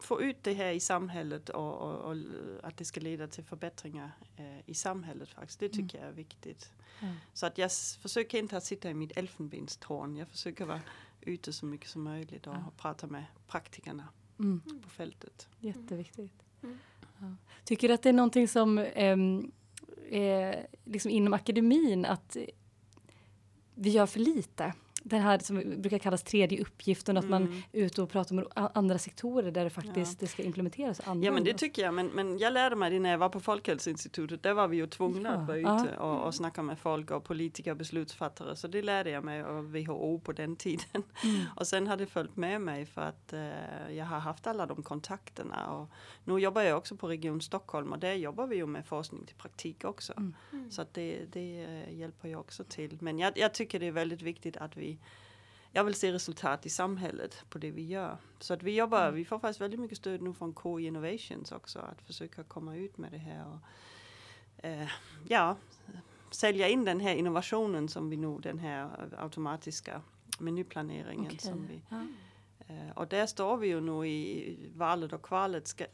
få 0.00 0.22
ut 0.22 0.36
det 0.42 0.54
här 0.54 0.72
i 0.72 0.80
samhället 0.80 1.48
och, 1.48 1.74
och, 1.74 2.10
och, 2.10 2.16
att 2.62 2.76
det 2.76 2.84
ska 2.84 3.00
leda 3.00 3.26
till 3.26 3.44
förbättringar 3.44 4.12
eh, 4.36 4.58
i 4.66 4.74
samhället 4.74 5.28
faktiskt. 5.28 5.60
Det 5.60 5.68
tycker 5.68 5.98
mm. 5.98 6.00
jag 6.00 6.08
är 6.08 6.16
viktigt. 6.16 6.72
Mm. 7.00 7.14
Så 7.32 7.46
att 7.46 7.58
jag 7.58 7.72
försöker 7.72 8.38
inte 8.38 8.56
att 8.56 8.64
sitta 8.64 8.90
i 8.90 8.94
mitt 8.94 9.16
elfenbenstorn. 9.16 10.16
Jag 10.16 10.28
försöker 10.28 10.64
vara 10.64 10.80
ute 11.20 11.52
så 11.52 11.66
mycket 11.66 11.90
som 11.90 12.02
möjligt 12.02 12.46
och, 12.46 12.54
och 12.54 12.76
prata 12.76 13.06
med 13.06 13.24
praktikerna 13.46 14.08
mm. 14.38 14.62
på 14.82 14.90
fältet. 14.90 15.48
Jätteviktigt. 15.58 16.42
Mm. 16.62 16.78
Ja. 17.20 17.34
Tycker 17.64 17.88
du 17.88 17.94
att 17.94 18.02
det 18.02 18.08
är 18.08 18.12
någonting 18.12 18.48
som 18.48 18.78
eh, 18.78 20.54
liksom 20.84 21.10
inom 21.10 21.32
akademin 21.32 22.04
att 22.04 22.36
vi 23.74 23.90
gör 23.90 24.06
för 24.06 24.20
lite? 24.20 24.74
Det 25.04 25.18
här 25.18 25.38
som 25.38 25.62
brukar 25.76 25.98
kallas 25.98 26.22
tredje 26.22 26.60
uppgiften, 26.62 27.16
att 27.16 27.24
mm. 27.24 27.42
man 27.42 27.62
är 27.72 27.82
ute 27.84 28.02
och 28.02 28.10
pratar 28.10 28.34
med 28.34 28.46
andra 28.54 28.98
sektorer 28.98 29.50
där 29.50 29.64
det 29.64 29.70
faktiskt 29.70 30.12
ja. 30.12 30.16
det 30.20 30.26
ska 30.26 30.42
implementeras. 30.42 30.98
Och 30.98 31.06
ja 31.06 31.32
men 31.32 31.44
det 31.44 31.54
tycker 31.54 31.82
jag, 31.82 31.94
men, 31.94 32.06
men 32.06 32.38
jag 32.38 32.52
lärde 32.52 32.76
mig 32.76 32.90
det 32.90 32.98
när 32.98 33.10
jag 33.10 33.18
var 33.18 33.28
på 33.28 33.40
Folkhälsoinstitutet, 33.40 34.42
där 34.42 34.54
var 34.54 34.68
vi 34.68 34.76
ju 34.76 34.86
tvungna 34.86 35.28
ja. 35.28 35.34
att 35.34 35.48
vara 35.48 35.58
ute 35.58 35.96
och, 35.96 36.26
och 36.26 36.34
snacka 36.34 36.62
med 36.62 36.78
folk 36.78 37.10
och 37.10 37.24
politiker 37.24 37.70
och 37.70 37.76
beslutsfattare, 37.76 38.56
så 38.56 38.68
det 38.68 38.82
lärde 38.82 39.10
jag 39.10 39.24
mig 39.24 39.42
av 39.42 39.72
WHO 39.72 40.20
på 40.24 40.32
den 40.32 40.56
tiden. 40.56 41.02
Mm. 41.24 41.44
och 41.56 41.66
sen 41.66 41.86
har 41.86 41.96
det 41.96 42.06
följt 42.06 42.36
med 42.36 42.60
mig 42.60 42.86
för 42.86 43.00
att 43.00 43.32
eh, 43.32 43.96
jag 43.96 44.04
har 44.04 44.18
haft 44.18 44.46
alla 44.46 44.66
de 44.66 44.82
kontakterna 44.82 45.70
och 45.70 45.88
nu 46.24 46.38
jobbar 46.38 46.62
jag 46.62 46.78
också 46.78 46.96
på 46.96 47.08
Region 47.08 47.40
Stockholm 47.40 47.92
och 47.92 47.98
där 47.98 48.12
jobbar 48.12 48.46
vi 48.46 48.56
ju 48.56 48.66
med 48.66 48.86
forskning 48.86 49.26
till 49.26 49.36
praktik 49.36 49.84
också. 49.84 50.12
Mm. 50.16 50.70
Så 50.70 50.82
att 50.82 50.94
det, 50.94 51.24
det 51.32 51.64
eh, 51.64 51.98
hjälper 51.98 52.28
ju 52.28 52.36
också 52.36 52.64
till. 52.64 52.98
Men 53.00 53.18
jag, 53.18 53.38
jag 53.38 53.54
tycker 53.54 53.80
det 53.80 53.86
är 53.86 53.92
väldigt 53.92 54.22
viktigt 54.22 54.56
att 54.56 54.76
vi 54.76 54.91
jag 55.72 55.84
vill 55.84 55.94
se 55.94 56.12
resultat 56.12 56.66
i 56.66 56.70
samhället 56.70 57.44
på 57.48 57.58
det 57.58 57.70
vi 57.70 57.86
gör. 57.86 58.18
Så 58.38 58.54
att 58.54 58.62
vi 58.62 58.76
jobbar, 58.76 59.02
mm. 59.02 59.14
vi 59.14 59.24
får 59.24 59.38
faktiskt 59.38 59.60
väldigt 59.60 59.80
mycket 59.80 59.98
stöd 59.98 60.22
nu 60.22 60.34
från 60.34 60.54
KI 60.62 60.86
Innovations 60.86 61.52
också 61.52 61.78
att 61.78 62.02
försöka 62.02 62.44
komma 62.44 62.76
ut 62.76 62.98
med 62.98 63.12
det 63.12 63.18
här 63.18 63.46
och 63.46 63.60
eh, 64.66 64.88
ja, 65.28 65.56
sälja 66.30 66.68
in 66.68 66.84
den 66.84 67.00
här 67.00 67.14
innovationen 67.14 67.88
som 67.88 68.10
vi 68.10 68.16
nu, 68.16 68.38
den 68.38 68.58
här 68.58 69.08
automatiska 69.18 70.02
menyplaneringen 70.38 71.26
okay. 71.26 71.38
som 71.38 71.66
vi 71.66 71.82
ja. 71.88 72.06
eh, 72.58 72.90
och 72.96 73.08
där 73.08 73.26
står 73.26 73.56
vi 73.56 73.68
ju 73.68 73.80
nu 73.80 74.08
i 74.08 74.58
valet 74.74 75.12
och 75.12 75.22
kvalet. 75.22 75.66
Ska, 75.68 75.84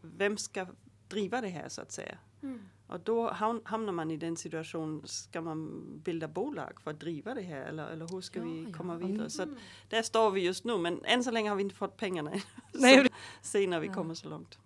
vem 0.00 0.36
ska 0.36 0.66
driva 1.08 1.40
det 1.40 1.48
här 1.48 1.68
så 1.68 1.82
att 1.82 1.92
säga? 1.92 2.18
Mm. 2.42 2.68
Och 2.86 3.00
då 3.00 3.30
hamnar 3.64 3.92
man 3.92 4.10
i 4.10 4.16
den 4.16 4.36
situationen, 4.36 5.02
ska 5.04 5.40
man 5.40 5.82
bilda 6.04 6.28
bolag 6.28 6.80
för 6.80 6.90
att 6.90 7.00
driva 7.00 7.34
det 7.34 7.42
här 7.42 7.66
eller, 7.66 7.88
eller 7.88 8.08
hur 8.08 8.20
ska 8.20 8.38
ja, 8.38 8.44
vi 8.44 8.72
komma 8.72 8.98
ja. 9.00 9.06
vidare? 9.06 9.30
Så 9.30 9.42
mm. 9.42 9.56
där 9.88 10.02
står 10.02 10.30
vi 10.30 10.40
just 10.40 10.64
nu 10.64 10.78
men 10.78 11.04
än 11.04 11.24
så 11.24 11.30
länge 11.30 11.48
har 11.50 11.56
vi 11.56 11.62
inte 11.62 11.74
fått 11.74 11.96
pengarna. 11.96 12.32
Nej. 12.72 13.08
Se 13.42 13.66
när 13.66 13.80
vi 13.80 13.86
ja. 13.86 13.94
kommer 13.94 14.14
så 14.14 14.28
långt. 14.28 14.58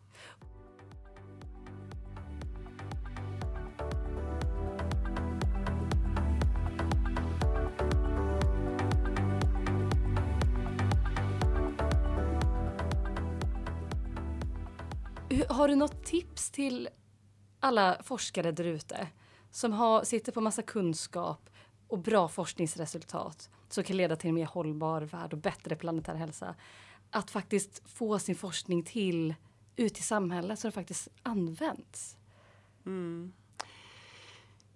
Har 15.49 15.69
du 15.69 15.77
något 15.77 16.05
tips 16.05 16.51
till 16.51 16.89
alla 17.61 18.03
forskare 18.03 18.53
där 18.53 18.65
ute 18.65 19.09
som 19.51 19.73
har, 19.73 20.05
sitter 20.05 20.33
på 20.33 20.41
massa 20.41 20.63
kunskap 20.63 21.51
och 21.89 21.99
bra 21.99 22.29
forskningsresultat 22.29 23.51
som 23.69 23.85
kan 23.85 23.97
leda 23.97 24.17
till 24.17 24.29
en 24.29 24.35
mer 24.35 24.47
hållbar 24.47 25.03
värld 25.03 25.33
och 25.33 25.39
bättre 25.39 25.77
planetär 25.77 26.15
hälsa. 26.15 26.55
Att 27.11 27.31
faktiskt 27.31 27.83
få 27.89 28.19
sin 28.19 28.37
forskning 28.37 28.83
till 28.83 29.35
ut 29.77 29.99
i 29.99 30.03
samhället 30.03 30.59
så 30.59 30.69
det 30.69 30.73
faktiskt 30.73 31.09
används. 31.23 32.17
Mm. 32.87 33.33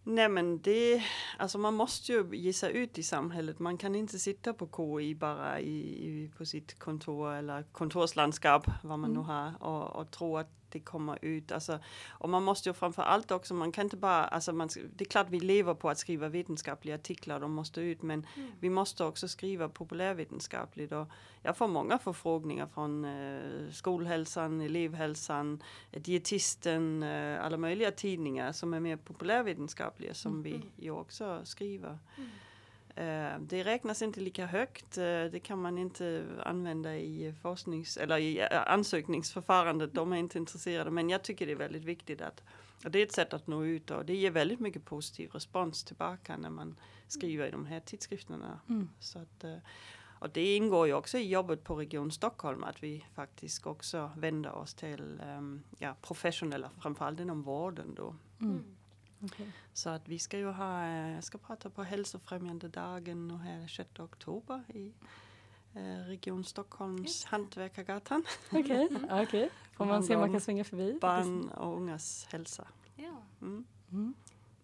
Nej 0.06 0.28
men 0.28 0.58
det, 0.58 1.02
alltså 1.38 1.58
man 1.58 1.74
måste 1.74 2.12
ju 2.12 2.52
sig 2.52 2.76
ut 2.76 2.98
i 2.98 3.02
samhället. 3.02 3.58
Man 3.58 3.78
kan 3.78 3.94
inte 3.94 4.18
sitta 4.18 4.54
på 4.54 4.68
KI 5.00 5.14
bara 5.14 5.60
i, 5.60 5.78
i 6.06 6.30
på 6.38 6.46
sitt 6.46 6.78
kontor 6.78 7.34
eller 7.34 7.62
kontorslandskap, 7.62 8.66
vad 8.82 8.98
man 8.98 9.10
mm. 9.10 9.22
nu 9.22 9.26
har, 9.26 9.62
och, 9.62 9.96
och 9.96 10.10
tro 10.10 10.36
att 10.36 10.63
det 10.74 10.80
kommer 10.80 11.24
ut. 11.24 11.52
Alltså, 11.52 11.78
och 12.08 12.28
man 12.28 12.42
måste 12.42 12.68
ju 12.68 12.72
framför 12.72 13.02
allt 13.02 13.30
också, 13.30 13.54
man 13.54 13.72
kan 13.72 13.86
inte 13.86 13.96
bara, 13.96 14.24
alltså 14.24 14.52
man, 14.52 14.68
det 14.96 15.04
är 15.04 15.08
klart 15.08 15.26
vi 15.30 15.40
lever 15.40 15.74
på 15.74 15.90
att 15.90 15.98
skriva 15.98 16.28
vetenskapliga 16.28 16.94
artiklar, 16.94 17.40
de 17.40 17.52
måste 17.52 17.80
ut, 17.80 18.02
men 18.02 18.26
mm. 18.36 18.50
vi 18.60 18.70
måste 18.70 19.04
också 19.04 19.28
skriva 19.28 19.68
populärvetenskapligt. 19.68 20.92
Och 20.92 21.06
jag 21.42 21.56
får 21.56 21.68
många 21.68 21.98
förfrågningar 21.98 22.66
från 22.66 23.04
eh, 23.04 23.70
skolhälsan, 23.72 24.60
elevhälsan, 24.60 25.62
dietisten, 25.90 27.02
eh, 27.02 27.44
alla 27.44 27.56
möjliga 27.56 27.90
tidningar 27.90 28.52
som 28.52 28.74
är 28.74 28.80
mer 28.80 28.96
populärvetenskapliga 28.96 30.14
som 30.14 30.32
mm. 30.32 30.42
vi 30.42 30.84
ju 30.84 30.90
också 30.90 31.40
skriver. 31.44 31.98
Mm. 32.16 32.30
Eh, 32.96 33.38
det 33.40 33.64
räknas 33.64 34.02
inte 34.02 34.20
lika 34.20 34.46
högt. 34.46 34.98
Eh, 34.98 35.24
det 35.24 35.42
kan 35.42 35.62
man 35.62 35.78
inte 35.78 36.24
använda 36.44 36.96
i 36.96 37.34
forsknings 37.42 37.96
eller 37.96 38.18
i 38.18 38.40
eh, 38.40 38.72
ansökningsförfarandet. 38.72 39.94
De 39.94 40.12
är 40.12 40.16
inte 40.16 40.38
intresserade. 40.38 40.90
Men 40.90 41.10
jag 41.10 41.22
tycker 41.22 41.46
det 41.46 41.52
är 41.52 41.56
väldigt 41.56 41.84
viktigt 41.84 42.20
att 42.20 42.42
och 42.84 42.90
det 42.90 42.98
är 42.98 43.02
ett 43.02 43.12
sätt 43.12 43.34
att 43.34 43.46
nå 43.46 43.64
ut 43.64 43.90
och 43.90 44.04
det 44.04 44.16
ger 44.16 44.30
väldigt 44.30 44.60
mycket 44.60 44.84
positiv 44.84 45.30
respons 45.30 45.84
tillbaka 45.84 46.36
när 46.36 46.50
man 46.50 46.76
skriver 47.08 47.46
i 47.46 47.50
de 47.50 47.66
här 47.66 47.80
tidskrifterna. 47.80 48.60
Mm. 48.68 48.90
Så 49.00 49.18
att, 49.18 49.44
och 50.18 50.30
det 50.30 50.56
ingår 50.56 50.86
ju 50.86 50.94
också 50.94 51.18
i 51.18 51.28
jobbet 51.28 51.64
på 51.64 51.74
Region 51.74 52.10
Stockholm 52.10 52.64
att 52.64 52.82
vi 52.82 53.04
faktiskt 53.14 53.66
också 53.66 54.10
vänder 54.16 54.52
oss 54.52 54.74
till 54.74 55.22
um, 55.38 55.62
ja, 55.78 55.94
professionella, 56.02 56.70
framförallt 56.80 57.20
inom 57.20 57.42
vården 57.42 57.94
då. 57.94 58.16
Mm. 58.40 58.76
Okay. 59.24 59.46
Så 59.72 59.90
att 59.90 60.08
vi 60.08 60.18
ska 60.18 60.38
ju 60.38 60.50
ha, 60.50 60.86
jag 60.88 61.24
ska 61.24 61.38
prata 61.38 61.70
på 61.70 61.82
hälsofrämjande 61.82 62.68
dagen 62.68 63.30
och 63.30 63.38
här 63.38 63.68
6 63.68 64.00
oktober 64.00 64.62
i 64.68 64.92
eh, 65.74 66.06
Region 66.06 66.44
Stockholms 66.44 67.24
Hantverkargatan. 67.24 68.24
Okej, 68.52 68.84
okay. 69.04 69.22
okay. 69.22 69.48
får 69.72 69.84
man 69.84 70.02
se 70.02 70.14
om 70.14 70.20
man 70.20 70.32
kan 70.32 70.40
svänga 70.40 70.64
förbi? 70.64 70.98
Barn 71.00 71.48
och 71.48 71.76
ungas 71.76 72.26
hälsa. 72.30 72.68
Ja. 72.96 73.22
Mm. 73.40 73.64
Mm. 73.90 74.14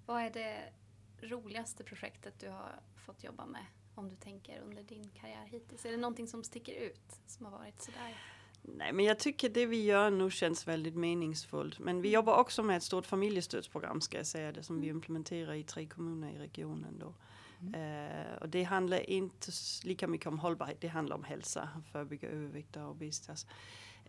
Vad 0.06 0.22
är 0.22 0.30
det 0.30 0.72
roligaste 1.20 1.84
projektet 1.84 2.34
du 2.38 2.48
har 2.48 2.80
fått 2.96 3.24
jobba 3.24 3.46
med? 3.46 3.66
Om 3.94 4.08
du 4.08 4.16
tänker 4.16 4.60
under 4.60 4.82
din 4.82 5.10
karriär 5.10 5.44
hittills. 5.44 5.84
Är 5.84 5.90
det 5.90 5.96
någonting 5.96 6.28
som 6.28 6.44
sticker 6.44 6.72
ut 6.72 7.20
som 7.26 7.46
har 7.46 7.52
varit 7.52 7.82
sådär? 7.82 8.16
Nej, 8.62 8.92
men 8.92 9.04
jag 9.04 9.18
tycker 9.18 9.48
det 9.48 9.66
vi 9.66 9.84
gör 9.84 10.10
nu 10.10 10.30
känns 10.30 10.68
väldigt 10.68 10.96
meningsfullt. 10.96 11.78
Men 11.78 12.02
vi 12.02 12.08
mm. 12.08 12.14
jobbar 12.14 12.36
också 12.36 12.62
med 12.62 12.76
ett 12.76 12.82
stort 12.82 13.06
familjestödsprogram 13.06 14.00
ska 14.00 14.16
jag 14.16 14.26
säga 14.26 14.52
det 14.52 14.62
som 14.62 14.76
mm. 14.76 14.84
vi 14.84 14.90
implementerar 14.90 15.54
i 15.54 15.62
tre 15.62 15.86
kommuner 15.86 16.32
i 16.32 16.38
regionen 16.38 16.98
då. 16.98 17.14
Mm. 17.60 17.74
Eh, 17.74 18.36
och 18.40 18.48
det 18.48 18.62
handlar 18.62 19.10
inte 19.10 19.50
lika 19.84 20.08
mycket 20.08 20.26
om 20.26 20.38
hållbarhet, 20.38 20.80
det 20.80 20.88
handlar 20.88 21.16
om 21.16 21.24
hälsa, 21.24 21.68
förebygga 21.92 22.28
övervikt 22.28 22.76
och 22.76 22.90
obesitas. 22.90 23.46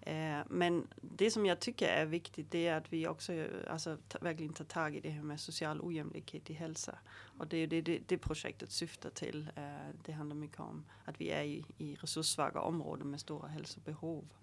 Eh, 0.02 0.40
men 0.48 0.88
det 0.96 1.32
som 1.32 1.46
jag 1.46 1.60
tycker 1.60 1.88
är 1.88 2.06
viktigt 2.06 2.52
det 2.52 2.68
är 2.68 2.78
att 2.78 2.94
vi 2.94 3.08
också 3.08 3.48
alltså, 3.70 3.98
verkligen 4.22 4.54
tar 4.54 4.66
tag 4.66 4.96
i 4.96 5.00
det 5.00 5.10
här 5.10 5.24
med 5.24 5.40
social 5.40 5.82
ojämlikhet 5.82 6.50
i 6.50 6.54
hälsa. 6.54 7.00
Och 7.38 7.48
det 7.48 7.58
är 7.58 7.68
det, 7.68 7.82
det, 7.82 8.00
det 8.08 8.18
projektet 8.18 8.72
syftar 8.72 9.10
till. 9.10 9.50
Eh, 9.56 9.64
det 10.06 10.12
handlar 10.12 10.36
mycket 10.36 10.60
om 10.60 10.86
att 11.06 11.22
vi 11.22 11.30
är 11.30 11.44
i, 11.44 11.66
i 11.78 11.96
resurssvaga 11.96 12.62
områden 12.62 13.12
med 13.12 13.20
stora 13.20 13.48
hälsobehov. 13.48 14.34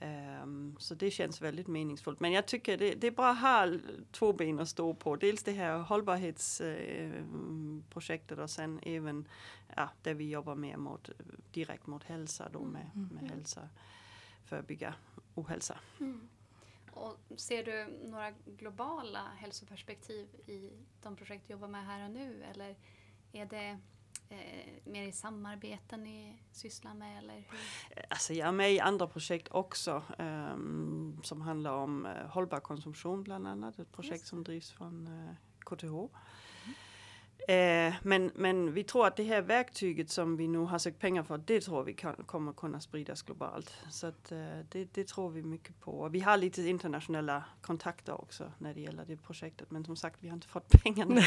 Um, 0.00 0.76
så 0.78 0.94
det 0.94 1.10
känns 1.10 1.42
väldigt 1.42 1.66
meningsfullt. 1.66 2.20
Men 2.20 2.32
jag 2.32 2.46
tycker 2.46 2.78
det, 2.78 2.94
det 2.94 3.06
är 3.06 3.10
bra 3.10 3.30
att 3.30 3.38
ha 3.38 3.72
två 4.12 4.32
ben 4.32 4.60
att 4.60 4.68
stå 4.68 4.94
på. 4.94 5.16
Dels 5.16 5.42
det 5.42 5.52
här 5.52 5.78
hållbarhetsprojektet 5.78 8.38
uh, 8.38 8.44
och 8.44 8.50
sen 8.50 8.80
även 8.82 9.28
ja, 9.76 9.90
där 10.02 10.14
vi 10.14 10.30
jobbar 10.30 10.54
mer 10.54 10.76
mot, 10.76 11.10
direkt 11.52 11.86
mot 11.86 12.04
hälsa 12.04 12.48
då 12.52 12.64
med, 12.64 12.90
mm. 12.94 13.08
med 13.08 13.30
hälsa, 13.30 13.68
förebygga 14.44 14.94
ohälsa. 15.34 15.78
Mm. 16.00 16.28
Och 16.90 17.18
ser 17.36 17.64
du 17.64 17.86
några 18.08 18.30
globala 18.30 19.30
hälsoperspektiv 19.36 20.28
i 20.46 20.70
de 21.02 21.16
projekt 21.16 21.44
du 21.46 21.52
jobbar 21.52 21.68
med 21.68 21.86
här 21.86 22.04
och 22.04 22.10
nu 22.10 22.42
eller 22.42 22.76
är 23.32 23.46
det 23.46 23.78
eh, 24.34 24.90
mer 24.92 25.02
i 25.02 25.12
samarbeten 25.12 26.02
ni 26.02 26.38
sysslar 26.52 26.94
med? 26.94 27.18
Eller 27.18 27.34
hur? 27.34 27.44
Alltså 28.10 28.32
jag 28.32 28.48
är 28.48 28.52
med 28.52 28.72
i 28.72 28.80
andra 28.80 29.06
projekt 29.06 29.48
också 29.50 30.02
um, 30.18 31.20
som 31.22 31.40
handlar 31.40 31.72
om 31.72 32.06
uh, 32.06 32.12
hållbar 32.12 32.60
konsumtion 32.60 33.22
bland 33.22 33.48
annat. 33.48 33.78
Ett 33.78 33.92
projekt 33.92 34.26
som 34.26 34.44
drivs 34.44 34.70
från 34.70 35.08
uh, 35.08 35.28
eh, 35.28 35.34
KTH. 35.64 35.84
Mm. 35.84 36.74
Eh, 37.48 37.94
men, 38.02 38.30
men 38.34 38.72
vi 38.72 38.84
tror 38.84 39.06
att 39.06 39.16
det 39.16 39.22
här 39.22 39.42
verktyget 39.42 40.10
som 40.10 40.36
vi 40.36 40.48
nu 40.48 40.58
har 40.58 40.78
sökt 40.78 40.98
pengar 40.98 41.22
för, 41.22 41.38
det 41.38 41.60
tror 41.60 41.84
vi 41.84 41.94
kan, 41.94 42.14
kommer 42.14 42.52
kunna 42.52 42.80
spridas 42.80 43.22
globalt. 43.22 43.76
Så 43.90 44.06
att, 44.06 44.32
eh, 44.32 44.38
det, 44.68 44.94
det, 44.94 45.08
tror 45.08 45.30
vi 45.30 45.42
mycket 45.42 45.80
på. 45.80 46.08
Vi 46.08 46.20
har 46.20 46.36
lite 46.36 46.62
internationella 46.62 47.44
kontakter 47.62 48.20
också 48.20 48.52
när 48.58 48.74
det 48.74 48.80
gäller 48.80 49.04
det 49.04 49.16
projektet. 49.16 49.70
Men 49.70 49.84
som 49.84 49.96
sagt, 49.96 50.16
vi 50.20 50.28
har 50.28 50.34
inte 50.34 50.48
fått 50.48 50.82
pengarna. 50.82 51.20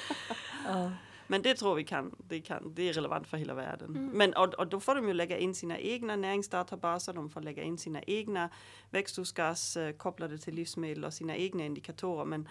ja. 0.66 0.92
Men 1.30 1.42
det 1.42 1.54
tror 1.54 1.74
vi 1.74 1.84
kan, 1.84 2.14
det, 2.18 2.40
kan, 2.40 2.74
det 2.74 2.88
är 2.88 2.92
relevant 2.92 3.26
för 3.26 3.36
hela 3.36 3.54
världen. 3.54 3.96
Mm. 3.96 4.06
Men, 4.06 4.34
och, 4.34 4.54
och, 4.54 4.66
då 4.66 4.80
får 4.80 4.94
de 4.94 5.08
ju 5.08 5.14
lägga 5.14 5.38
in 5.38 5.54
sina 5.54 5.78
egna 5.78 6.16
näringsdatabaser, 6.16 7.12
de 7.12 7.30
får 7.30 7.40
lägga 7.40 7.62
in 7.62 7.78
sina 7.78 8.02
egna 8.02 8.50
växthusgas 8.90 9.76
eh, 9.76 9.92
kopplade 9.92 10.38
till 10.38 10.54
livsmedel 10.54 11.04
och 11.04 11.14
sina 11.14 11.36
egna 11.36 11.64
indikatorer. 11.64 12.24
Men 12.24 12.48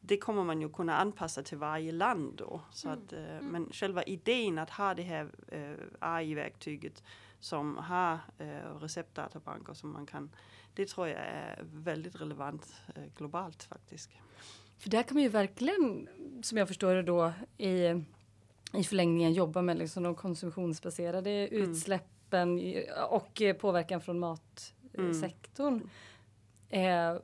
det 0.00 0.16
kommer 0.16 0.44
man 0.44 0.60
ju 0.60 0.68
kunna 0.68 0.96
anpassa 0.96 1.42
till 1.42 1.58
varje 1.58 1.92
land 1.92 2.34
då. 2.36 2.60
Så 2.72 2.88
mm. 2.88 2.98
att, 2.98 3.12
eh, 3.12 3.36
mm. 3.36 3.46
Men 3.46 3.68
själva 3.72 4.02
idén 4.02 4.58
att 4.58 4.70
ha 4.70 4.94
det 4.94 5.02
här 5.02 5.30
eh, 5.48 5.74
AI-verktyget 5.98 7.02
som 7.40 7.76
har 7.76 8.18
eh, 8.38 8.78
receptdatabanker 8.80 9.74
som 9.74 9.92
man 9.92 10.06
kan, 10.06 10.30
det 10.74 10.88
tror 10.88 11.08
jag 11.08 11.18
är 11.18 11.64
väldigt 11.64 12.20
relevant 12.20 12.74
globalt 13.16 13.62
faktiskt. 13.62 14.10
För 14.78 14.90
där 14.90 15.02
kan 15.02 15.14
man 15.14 15.22
ju 15.22 15.28
verkligen, 15.28 16.08
som 16.42 16.58
jag 16.58 16.68
förstår 16.68 16.94
det 16.94 17.02
då, 17.02 17.32
i 17.58 18.04
i 18.72 18.84
förlängningen 18.84 19.32
jobba 19.32 19.62
med 19.62 19.78
liksom 19.78 20.02
de 20.02 20.14
konsumtionsbaserade 20.14 21.30
mm. 21.30 21.62
utsläppen 21.62 22.74
och 23.10 23.42
påverkan 23.60 24.00
från 24.00 24.18
matsektorn. 24.18 25.88
Mm. 26.70 27.14
Eh, 27.14 27.20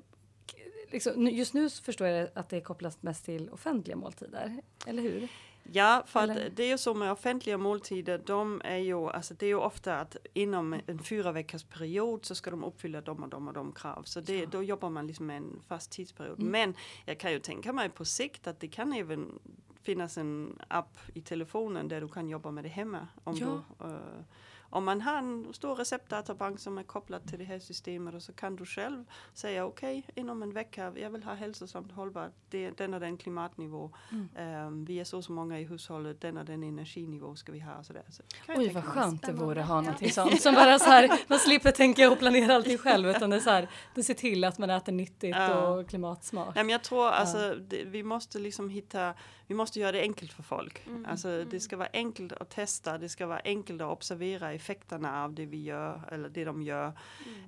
liksom, 0.90 1.28
just 1.28 1.54
nu 1.54 1.70
förstår 1.70 2.06
jag 2.06 2.28
att 2.35 2.48
det 2.48 2.56
är 2.56 2.61
kopplat 2.61 3.02
mest 3.02 3.24
till 3.24 3.50
offentliga 3.50 3.96
måltider, 3.96 4.62
eller 4.87 5.02
hur? 5.02 5.28
Ja, 5.72 6.02
för 6.06 6.20
att 6.20 6.56
det 6.56 6.62
är 6.62 6.68
ju 6.68 6.78
så 6.78 6.94
med 6.94 7.12
offentliga 7.12 7.59
måltider, 7.59 8.22
de 8.26 8.62
är 8.64 8.76
ju, 8.76 9.09
alltså 9.09 9.35
det 9.35 9.46
är 9.46 9.48
ju 9.48 9.56
ofta 9.56 10.00
att 10.00 10.16
inom 10.35 10.80
en 10.87 10.98
fyra 10.98 11.32
veckors 11.32 11.64
period 11.64 12.24
så 12.24 12.35
ska 12.35 12.50
de 12.50 12.64
uppfylla 12.64 13.00
de 13.00 13.22
och 13.22 13.28
de 13.28 13.48
och 13.48 13.54
de 13.54 13.72
krav. 13.72 14.02
Så 14.02 14.20
det, 14.20 14.38
ja. 14.38 14.46
då 14.50 14.62
jobbar 14.62 14.90
man 14.90 15.06
liksom 15.06 15.26
med 15.26 15.37
en 15.37 15.62
fast 15.68 15.90
tidsperiod. 15.90 16.38
Mm. 16.38 16.50
Men 16.50 16.74
jag 17.04 17.18
kan 17.18 17.32
ju 17.32 17.38
tänka 17.38 17.72
mig 17.72 17.90
på 17.90 18.04
sikt 18.04 18.46
att 18.46 18.61
det 18.61 18.68
kan 18.68 18.92
även 18.92 19.38
finnas 19.87 20.18
en 20.18 20.59
app 20.68 20.99
i 21.14 21.20
telefonen 21.20 21.88
där 21.88 22.01
du 22.01 22.09
kan 22.09 22.29
jobba 22.29 22.51
med 22.51 22.64
det 22.64 22.68
hemma. 22.68 23.09
Om, 23.25 23.37
ja. 23.37 23.46
du, 23.46 23.87
uh, 23.87 24.22
om 24.70 24.85
man 24.85 25.00
har 25.00 25.18
en 25.18 25.52
stor 25.52 25.74
receptdatabank 25.74 26.61
som 26.61 26.79
är 26.79 26.83
kopplad 26.83 27.29
till 27.29 27.38
det 27.38 27.44
här 27.44 27.59
systemet 27.59 28.14
och 28.14 28.22
så 28.22 28.33
kan 28.33 28.57
du 28.57 28.66
själv 28.66 29.05
säga 29.35 29.64
okej 29.64 29.98
okay, 29.98 30.22
inom 30.22 30.42
en 30.42 30.52
vecka, 30.52 30.92
jag 30.96 31.11
vill 31.11 31.22
ha 31.22 31.35
hälsosamt 31.35 31.92
hållbart, 31.92 32.33
det, 32.50 32.70
den 32.70 32.94
och 32.94 33.00
den 33.00 33.16
klimatnivå, 33.16 33.90
mm. 34.12 34.66
um, 34.66 34.85
vi 34.85 35.00
är 35.00 35.05
så 35.05 35.22
så 35.22 35.33
många 35.33 35.61
i 35.61 35.64
hushållet, 35.64 36.20
den 36.20 36.37
och 36.37 36.44
den 36.44 36.62
energinivå 36.62 37.37
ska 37.37 37.52
vi 37.52 37.61
ha. 37.61 37.85
Sådär. 37.85 38.05
Så 38.09 38.22
Oj 38.48 38.72
vad 38.72 38.85
skönt 38.85 39.22
det 39.22 39.33
vore 39.33 39.61
att 39.61 39.68
ha 39.68 39.81
någonting 39.81 40.11
sånt 40.11 40.42
som 40.42 40.55
bara 40.55 40.79
så 40.79 40.90
här, 40.90 41.20
man 41.29 41.38
slipper 41.38 41.70
tänka 41.70 42.11
och 42.11 42.18
planera 42.18 42.55
allting 42.55 42.79
själv 42.79 43.09
utan 43.09 43.31
det 43.31 43.37
är 43.37 43.40
så 43.40 43.50
här, 43.50 43.68
det 43.94 44.02
ser 44.02 44.14
till 44.14 44.44
att 44.44 44.59
man 44.59 44.70
äter 44.70 44.92
nyttigt 44.92 45.37
ja. 45.37 45.68
och 45.68 45.88
klimatsmart. 45.88 46.55
Nej, 46.55 46.64
men 46.64 46.72
jag 46.72 46.85
tror 46.85 47.09
alltså, 47.09 47.55
det, 47.55 47.85
vi 47.85 48.02
måste 48.02 48.38
liksom 48.38 48.68
hitta 48.68 49.14
vi 49.46 49.55
måste 49.55 49.81
göra 49.81 49.92
det 49.92 50.00
enkelt 50.00 50.33
för 50.33 50.42
folk. 50.42 50.87
Mm. 50.87 51.07
Alltså, 51.07 51.29
det 51.29 51.42
mm. 51.42 51.61
ska 51.61 51.76
vara 51.76 51.88
enkelt 51.92 52.33
att 52.33 52.50
testa, 52.50 52.98
det 52.98 53.09
ska 53.09 53.26
vara 53.26 53.40
enkelt 53.44 53.83
att 53.83 53.92
observera 53.92 54.55
effekterna 54.56 55.24
av 55.24 55.34
det 55.34 55.46
vi 55.46 55.62
gör 55.62 56.08
eller 56.12 56.28
det 56.28 56.44
de 56.44 56.62
gör. 56.62 56.92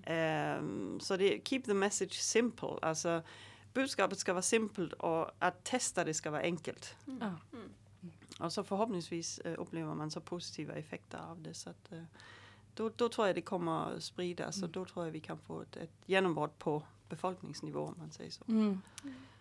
Mm. 0.04 0.58
Um, 0.58 1.00
så 1.00 1.16
det 1.16 1.48
keep 1.48 1.60
the 1.60 1.74
message 1.74 2.12
simple. 2.12 2.78
Alltså, 2.82 3.22
budskapet 3.74 4.18
ska 4.18 4.32
vara 4.32 4.42
simpelt 4.42 4.92
och 4.92 5.30
att 5.38 5.64
testa 5.64 6.04
det 6.04 6.14
ska 6.14 6.30
vara 6.30 6.42
enkelt. 6.42 6.94
Mm. 7.06 7.22
Mm. 7.52 7.70
Och 8.40 8.52
så 8.52 8.64
förhoppningsvis 8.64 9.40
uh, 9.46 9.54
upplever 9.58 9.94
man 9.94 10.10
så 10.10 10.20
positiva 10.20 10.74
effekter 10.74 11.18
av 11.18 11.42
det. 11.42 11.54
Så 11.54 11.70
att, 11.70 11.92
uh, 11.92 12.02
då, 12.74 12.90
då, 12.96 13.08
tror 13.08 13.26
jag 13.26 13.36
det 13.36 13.42
kommer 13.42 14.00
spridas 14.00 14.56
och 14.56 14.62
mm. 14.62 14.72
då 14.72 14.84
tror 14.84 15.04
jag 15.04 15.12
vi 15.12 15.20
kan 15.20 15.38
få 15.38 15.60
ett, 15.60 15.76
ett 15.76 15.94
genombrott 16.06 16.58
på 16.58 16.82
befolkningsnivå 17.08 17.80
om 17.80 17.94
man 17.98 18.10
säger 18.10 18.30
så. 18.30 18.44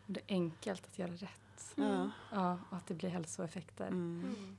Det 0.06 0.19
är 0.19 0.25
enkelt 0.27 0.88
att 0.88 0.99
göra 0.99 1.12
rätt. 1.12 1.77
Mm. 1.77 2.10
Ja, 2.32 2.60
och 2.69 2.77
att 2.77 2.88
det 2.88 2.93
blir 2.93 3.10
hälsoeffekter. 3.10 3.88
Mm. 3.88 4.58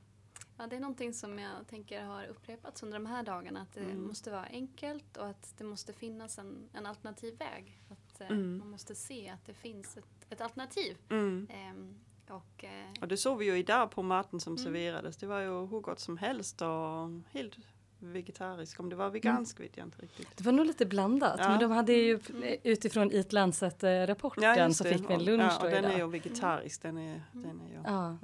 Mm. 0.59 0.63
Ja, 0.63 0.67
det 0.67 0.75
är 0.75 0.79
någonting 0.79 1.13
som 1.13 1.39
jag 1.39 1.67
tänker 1.67 2.03
har 2.03 2.25
upprepats 2.25 2.83
under 2.83 2.99
de 2.99 3.05
här 3.05 3.23
dagarna. 3.23 3.61
Att 3.61 3.73
det 3.73 3.79
mm. 3.79 4.07
måste 4.07 4.31
vara 4.31 4.45
enkelt 4.45 5.17
och 5.17 5.27
att 5.27 5.53
det 5.57 5.63
måste 5.63 5.93
finnas 5.93 6.37
en, 6.37 6.69
en 6.73 6.85
alternativ 6.85 7.37
väg. 7.37 7.81
Att 7.89 8.21
eh, 8.21 8.27
mm. 8.27 8.57
man 8.57 8.69
måste 8.69 8.95
se 8.95 9.29
att 9.29 9.45
det 9.45 9.53
finns 9.53 9.97
ett, 9.97 10.25
ett 10.29 10.41
alternativ. 10.41 10.97
Mm. 11.09 11.47
Ehm, 11.53 11.95
och, 12.29 12.63
eh, 12.63 13.01
och 13.01 13.07
det 13.07 13.17
såg 13.17 13.37
vi 13.37 13.45
ju 13.45 13.57
idag 13.57 13.91
på 13.91 14.03
maten 14.03 14.39
som 14.39 14.57
serverades. 14.57 15.17
Det 15.17 15.27
var 15.27 15.39
ju 15.39 15.65
hur 15.65 15.79
gott 15.79 15.99
som 15.99 16.17
helst 16.17 16.61
och 16.61 17.09
helt 17.31 17.57
vegetarisk. 17.99 18.79
Om 18.79 18.89
det 18.89 18.95
var 18.95 19.09
vegansk 19.09 19.59
mm. 19.59 19.67
vet 19.67 19.77
jag 19.77 19.87
inte 19.87 20.01
riktigt. 20.01 20.37
Det 20.37 20.43
var 20.43 20.51
nog 20.51 20.65
lite 20.65 20.85
blandat. 20.85 21.35
Ja. 21.39 21.49
Men 21.49 21.59
de 21.59 21.71
hade 21.71 21.93
ju 21.93 22.19
mm. 22.29 22.59
utifrån 22.63 23.11
Eat 23.11 23.33
Lancet-rapporten 23.33 24.43
ja, 24.43 24.73
så 24.73 24.83
fick 24.83 25.09
vi 25.09 25.13
en 25.13 25.25
lunch 25.25 25.53
ja, 25.59 25.65
och 25.65 25.69
den 25.69 25.85
idag. 25.85 25.93
är 25.93 25.97
ju 25.97 26.07
vegetarisk. 26.07 26.81
Den 26.81 26.97
är, 26.97 27.23
den 27.31 27.61
är 27.61 27.69
ju, 27.69 27.81
ja. 27.85 28.17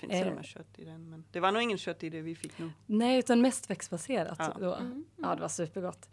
Det 0.00 0.06
finns 0.06 0.26
och 0.26 0.34
med 0.34 0.44
kött 0.44 0.78
i 0.78 0.84
den. 0.84 1.10
Men 1.10 1.24
det 1.30 1.40
var 1.40 1.52
nog 1.52 1.62
ingen 1.62 1.78
kött 1.78 2.04
i 2.04 2.10
det 2.10 2.20
vi 2.20 2.34
fick 2.34 2.58
nu. 2.58 2.72
Nej, 2.86 3.18
utan 3.18 3.40
mest 3.40 3.70
växtbaserat. 3.70 4.36
Ja. 4.38 4.56
Då. 4.60 4.74
Mm. 4.74 5.04
Ja, 5.16 5.34
det 5.34 5.40
var 5.40 5.48
supergott. 5.48 6.08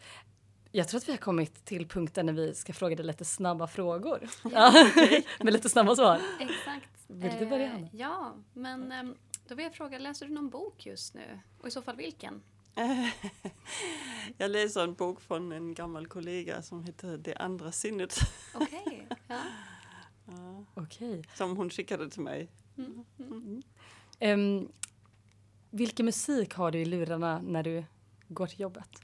Jag 0.71 0.87
tror 0.87 0.97
att 0.97 1.07
vi 1.07 1.11
har 1.11 1.17
kommit 1.17 1.65
till 1.65 1.87
punkten 1.87 2.25
när 2.25 2.33
vi 2.33 2.55
ska 2.55 2.73
fråga 2.73 2.95
dig 2.95 3.05
lite 3.05 3.25
snabba 3.25 3.67
frågor. 3.67 4.29
Ja. 4.51 4.73
Med 5.39 5.53
lite 5.53 5.69
snabba 5.69 5.95
svar. 5.95 6.21
Exakt. 6.39 6.89
Vill 7.07 7.33
du 7.39 7.45
börja? 7.45 7.73
Eh, 7.73 7.85
ja, 7.91 8.35
men 8.53 8.91
eh, 8.91 9.03
Då 9.47 9.55
vill 9.55 9.63
jag 9.63 9.73
fråga, 9.73 9.99
läser 9.99 10.25
du 10.25 10.33
någon 10.33 10.49
bok 10.49 10.85
just 10.85 11.13
nu? 11.13 11.39
Och 11.61 11.67
i 11.67 11.71
så 11.71 11.81
fall 11.81 11.95
vilken? 11.95 12.41
jag 14.37 14.51
läser 14.51 14.83
en 14.83 14.93
bok 14.93 15.21
från 15.21 15.51
en 15.51 15.73
gammal 15.73 16.07
kollega 16.07 16.61
som 16.61 16.83
heter 16.83 17.17
Det 17.17 17.35
andra 17.35 17.71
sinnet. 17.71 18.19
Okej. 18.55 18.81
Okay, 18.85 19.17
ja. 19.27 19.39
ja. 20.25 20.81
okay. 20.81 21.23
Som 21.35 21.57
hon 21.57 21.69
skickade 21.69 22.09
till 22.09 22.21
mig. 22.21 22.49
Mm. 24.21 24.39
Mm. 24.39 24.57
Um, 24.57 24.71
vilken 25.69 26.05
musik 26.05 26.53
har 26.53 26.71
du 26.71 26.79
i 26.79 26.85
lurarna 26.85 27.41
när 27.41 27.63
du 27.63 27.83
går 28.27 28.47
till 28.47 28.59
jobbet? 28.59 29.01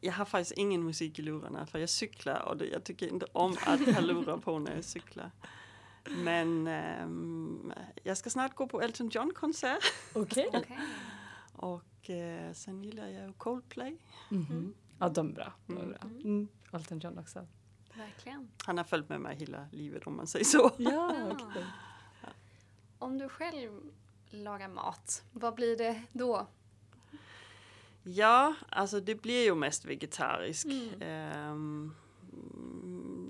Jag 0.00 0.12
har 0.12 0.24
faktiskt 0.24 0.52
ingen 0.52 0.84
musik 0.84 1.18
i 1.18 1.22
lurarna 1.22 1.66
för 1.66 1.78
jag 1.78 1.88
cyklar 1.88 2.48
och 2.48 2.56
det, 2.56 2.66
jag 2.66 2.84
tycker 2.84 3.08
inte 3.08 3.26
om 3.32 3.56
att 3.66 3.80
ha 3.80 4.00
lurar 4.00 4.36
på 4.36 4.58
när 4.58 4.74
jag 4.74 4.84
cyklar. 4.84 5.30
Men 6.24 6.68
um, 7.02 7.72
jag 8.04 8.16
ska 8.16 8.30
snart 8.30 8.54
gå 8.54 8.66
på 8.66 8.80
Elton 8.80 9.08
John 9.08 9.32
konsert. 9.34 9.84
Okej. 10.14 10.48
Okay. 10.52 10.60
okay. 10.60 10.76
Och 11.52 12.10
uh, 12.10 12.52
sen 12.52 12.84
gillar 12.84 13.08
jag 13.08 13.38
Coldplay. 13.38 13.98
Mm 14.30 14.44
-hmm. 14.44 14.72
Ja, 14.98 15.08
de 15.08 15.28
är 15.28 15.32
bra. 15.32 15.52
De 15.66 15.78
är 15.78 15.86
bra. 15.86 15.98
Mm. 16.02 16.20
mm. 16.20 16.48
Elton 16.72 16.98
John 16.98 17.18
också. 17.18 17.46
Verkligen. 17.94 18.48
Han 18.64 18.78
har 18.78 18.84
följt 18.84 19.08
med 19.08 19.20
mig 19.20 19.36
hela 19.36 19.68
livet 19.72 20.06
om 20.06 20.16
man 20.16 20.26
säger 20.26 20.44
så. 20.44 20.70
Ja, 20.76 21.30
okay. 21.30 21.64
ja. 22.22 22.28
Om 22.98 23.18
du 23.18 23.28
själv 23.28 23.80
lagar 24.30 24.68
mat, 24.68 25.24
vad 25.32 25.54
blir 25.54 25.76
det 25.76 26.02
då? 26.12 26.46
Ja, 28.02 28.54
alltså 28.68 29.00
det 29.00 29.14
blir 29.14 29.44
ju 29.44 29.54
mest 29.54 29.84
vegetarisk. 29.84 30.66
Mm. 30.66 31.50
Um, 31.50 31.94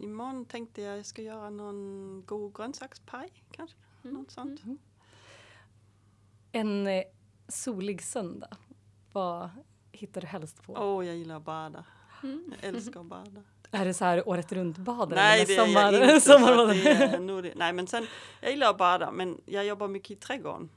imorgon 0.02 0.44
tänkte 0.44 0.82
jag 0.82 0.98
jag 0.98 1.06
ska 1.06 1.22
göra 1.22 1.50
någon 1.50 2.22
god 2.26 2.56
grönsakspaj 2.56 3.32
kanske. 3.50 3.76
Mm. 4.04 4.16
Något 4.16 4.30
sånt. 4.30 4.64
Mm. 4.64 4.78
En 6.52 6.86
eh, 6.86 7.04
solig 7.48 8.02
söndag, 8.02 8.56
vad 9.12 9.50
hittar 9.92 10.20
du 10.20 10.26
helst 10.26 10.62
på? 10.62 10.72
Åh, 10.72 11.00
oh, 11.00 11.06
jag 11.06 11.16
gillar 11.16 11.36
att 11.36 11.44
bada. 11.44 11.84
Mm. 12.22 12.52
Jag 12.60 12.68
älskar 12.68 13.00
att 13.00 13.06
bada. 13.06 13.42
Är 13.70 13.84
det 13.84 13.94
så 13.94 14.04
här 14.04 14.28
året 14.28 14.52
runt 14.52 14.78
bad? 14.78 15.10
Nej, 15.10 15.44
det 15.46 15.56
är 15.56 15.56
jag 15.56 15.68
inte. 15.68 15.98
det 17.42 17.50
är, 17.50 17.54
nej, 17.56 17.72
men 17.72 17.86
sen, 17.86 18.06
jag 18.40 18.50
gillar 18.50 18.70
att 18.70 18.78
bada, 18.78 19.10
men 19.10 19.40
jag 19.46 19.66
jobbar 19.66 19.88
mycket 19.88 20.10
i 20.10 20.14
trädgården 20.16 20.68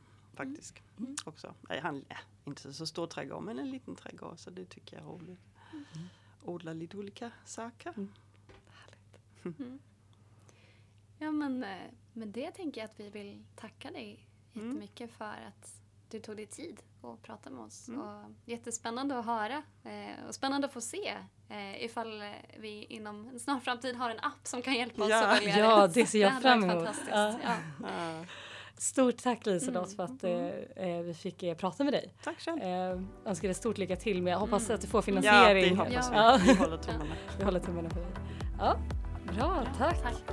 faktiskt. 0.46 0.76
Mm. 1.00 1.16
Också. 1.26 1.54
Jag 1.70 1.82
har 1.82 2.02
inte 2.46 2.74
så 2.74 2.86
stor 2.86 3.08
trädgård, 3.08 3.44
men 3.44 3.60
en 3.60 3.72
liten 3.72 3.96
trädgård, 3.96 4.40
så 4.40 4.50
det 4.50 4.66
tycker 4.66 4.98
jag 4.98 5.06
är 5.06 5.10
roligt. 5.10 5.40
Mm. 5.74 6.08
Odla 6.44 6.74
lite 6.74 6.98
olika 6.98 7.32
saker. 7.46 7.94
Mm. 7.98 8.12
Härligt. 8.68 9.60
Mm. 9.60 9.80
Ja, 11.18 11.32
men 11.32 11.64
eh, 11.64 11.92
med 12.14 12.28
det 12.28 12.52
tänker 12.52 12.82
jag 12.82 12.90
att 12.90 13.00
vi 13.00 13.10
vill 13.10 13.44
tacka 13.56 13.92
dig 13.92 14.28
mm. 14.54 14.68
jättemycket 14.68 15.12
för 15.12 15.26
att 15.48 15.82
du 16.10 16.20
tog 16.20 16.36
dig 16.36 16.46
tid 16.46 16.82
att 17.02 17.22
prata 17.22 17.50
med 17.50 17.64
oss. 17.64 17.88
Mm. 17.88 18.02
Och 18.02 18.32
jättespännande 18.46 19.20
att 19.20 19.26
höra 19.26 19.64
eh, 19.84 20.28
och 20.28 20.36
spännande 20.36 20.68
att 20.68 20.74
få 20.74 20.82
se 20.82 21.18
eh, 21.50 21.84
ifall 21.84 22.24
vi 22.58 22.84
inom 22.84 23.30
en 23.30 23.40
snar 23.40 23.60
framtid 23.60 23.96
har 23.96 24.10
en 24.10 24.20
app 24.20 24.48
som 24.48 24.62
kan 24.62 24.74
hjälpa 24.74 25.04
oss 25.04 25.10
ja. 25.10 25.28
att 25.28 25.42
välja 25.42 25.58
Ja, 25.58 25.88
det 25.88 26.06
ser 26.06 26.22
jag 26.22 26.42
fram 26.42 26.64
emot. 26.64 26.88
Ja. 27.10 27.40
Ja. 27.44 28.26
Stort 28.80 29.18
tack 29.18 29.46
Liselott 29.46 29.86
mm. 29.86 29.96
för 29.96 30.04
att 30.04 30.24
mm. 30.24 30.98
eh, 30.98 31.02
vi 31.02 31.14
fick 31.14 31.44
eh, 31.44 31.56
prata 31.56 31.84
med 31.84 31.94
dig. 31.94 32.14
Tack 32.24 32.40
själv. 32.40 32.62
Eh, 32.62 33.02
önskar 33.26 33.48
dig 33.48 33.56
stort 33.56 33.78
lycka 33.78 33.96
till 33.96 34.22
med, 34.22 34.34
jag 34.34 34.40
hoppas 34.40 34.66
mm. 34.66 34.76
att 34.76 34.82
du 34.82 34.88
får 34.88 35.02
finansiering. 35.02 35.76
Ja, 35.78 35.84
det 35.84 35.98
hoppas 35.98 36.42
vi. 36.42 36.52
Vi 36.54 36.60
håller 36.60 36.78
tummarna. 36.78 37.16
vi 37.38 37.44
håller 37.44 37.60
tummarna 37.60 37.90
för 37.90 38.00
dig. 38.00 38.10
Ja, 38.60 38.80
bra, 39.36 39.66
tack. 39.78 40.02
tack. 40.04 40.24